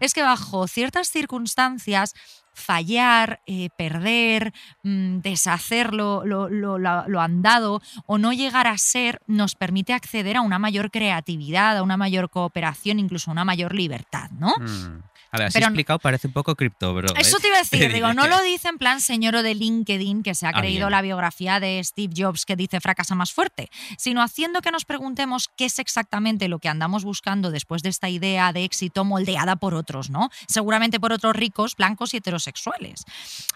[0.01, 2.15] es que bajo ciertas circunstancias
[2.57, 4.53] fallar, eh, perder,
[4.85, 9.93] mm, deshacer lo, lo- lo- lo- lo andado o no llegar a ser nos permite
[9.93, 14.53] acceder a una mayor creatividad, a una mayor cooperación, incluso a una mayor libertad, ¿no?
[14.61, 15.03] Mm.
[15.35, 17.09] A ver, así Pero- explicado parece un poco cripto, bro.
[17.16, 17.41] Eso ¿eh?
[17.41, 20.47] te iba a decir, digo, no lo dice en plan señor de LinkedIn que se
[20.47, 20.91] ha Ah, creído bien.
[20.93, 23.68] la biografía de Steve Jobs que dice fracasa más fuerte,
[23.99, 28.09] sino haciendo que nos preguntemos qué es exactamente lo que andamos buscando después de esta
[28.09, 30.30] idea de éxito moldeada por otros, ¿no?
[30.47, 33.03] Seguramente por otros ricos, blancos y heterosexuales.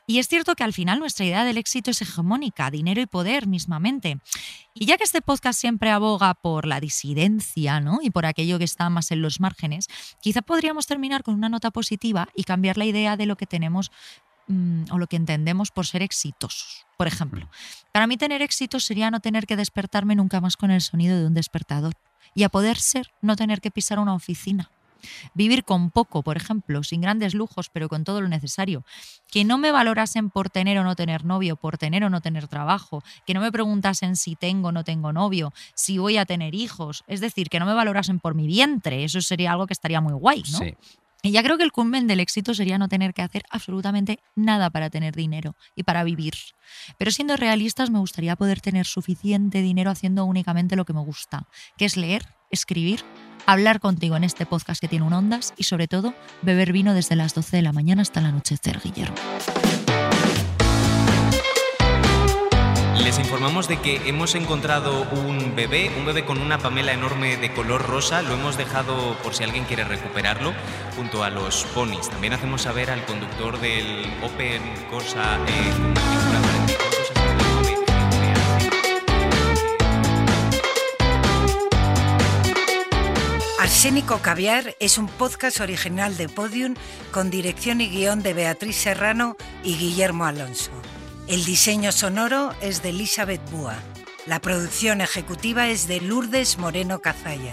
[0.09, 3.47] Y es cierto que al final nuestra idea del éxito es hegemónica, dinero y poder
[3.47, 4.19] mismamente.
[4.75, 7.99] Y ya que este podcast siempre aboga por la disidencia, ¿no?
[8.03, 9.87] Y por aquello que está más en los márgenes,
[10.21, 13.91] quizá podríamos terminar con una nota positiva y cambiar la idea de lo que tenemos
[14.47, 16.87] mm, o lo que entendemos por ser exitosos.
[16.97, 17.49] Por ejemplo,
[17.93, 21.27] para mí tener éxito sería no tener que despertarme nunca más con el sonido de
[21.27, 21.95] un despertador
[22.35, 24.71] y a poder ser no tener que pisar una oficina.
[25.35, 28.85] Vivir con poco, por ejemplo, sin grandes lujos, pero con todo lo necesario.
[29.31, 32.49] Que no me valorasen por tener o no tener novio, por tener o no tener
[32.49, 33.03] trabajo.
[33.27, 37.05] Que no me preguntasen si tengo o no tengo novio, si voy a tener hijos.
[37.07, 39.05] Es decir, que no me valorasen por mi vientre.
[39.05, 40.59] Eso sería algo que estaría muy guay, ¿no?
[40.59, 40.75] Sí.
[41.23, 44.71] Y ya creo que el culmen del éxito sería no tener que hacer absolutamente nada
[44.71, 46.35] para tener dinero y para vivir.
[46.97, 51.49] Pero siendo realistas, me gustaría poder tener suficiente dinero haciendo únicamente lo que me gusta,
[51.77, 53.05] que es leer, escribir,
[53.47, 57.17] hablar contigo en este podcast que tiene un ondas y sobre todo beber vino desde
[57.17, 59.17] las 12 de la mañana hasta el anochecer, Guillermo.
[63.09, 67.55] Les informamos de que hemos encontrado un bebé, un bebé con una pamela enorme de
[67.55, 68.21] color rosa.
[68.21, 70.53] Lo hemos dejado por si alguien quiere recuperarlo,
[70.95, 72.11] junto a los ponis.
[72.11, 77.87] También hacemos saber al conductor del Open Corsa eh, con matrícula 4469.
[83.59, 86.75] Arsénico Caviar es un podcast original de Podium
[87.11, 90.73] con dirección y guion de Beatriz Serrano y Guillermo Alonso.
[91.29, 93.77] El diseño sonoro es de Elizabeth Búa.
[94.25, 97.53] La producción ejecutiva es de Lourdes Moreno Cazalla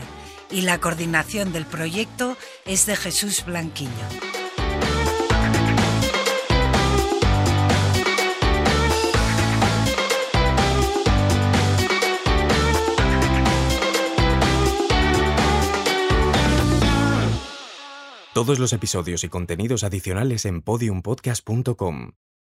[0.50, 3.92] y la coordinación del proyecto es de Jesús Blanquiño.
[18.34, 22.12] Todos los episodios y contenidos adicionales en podiumpodcast.com.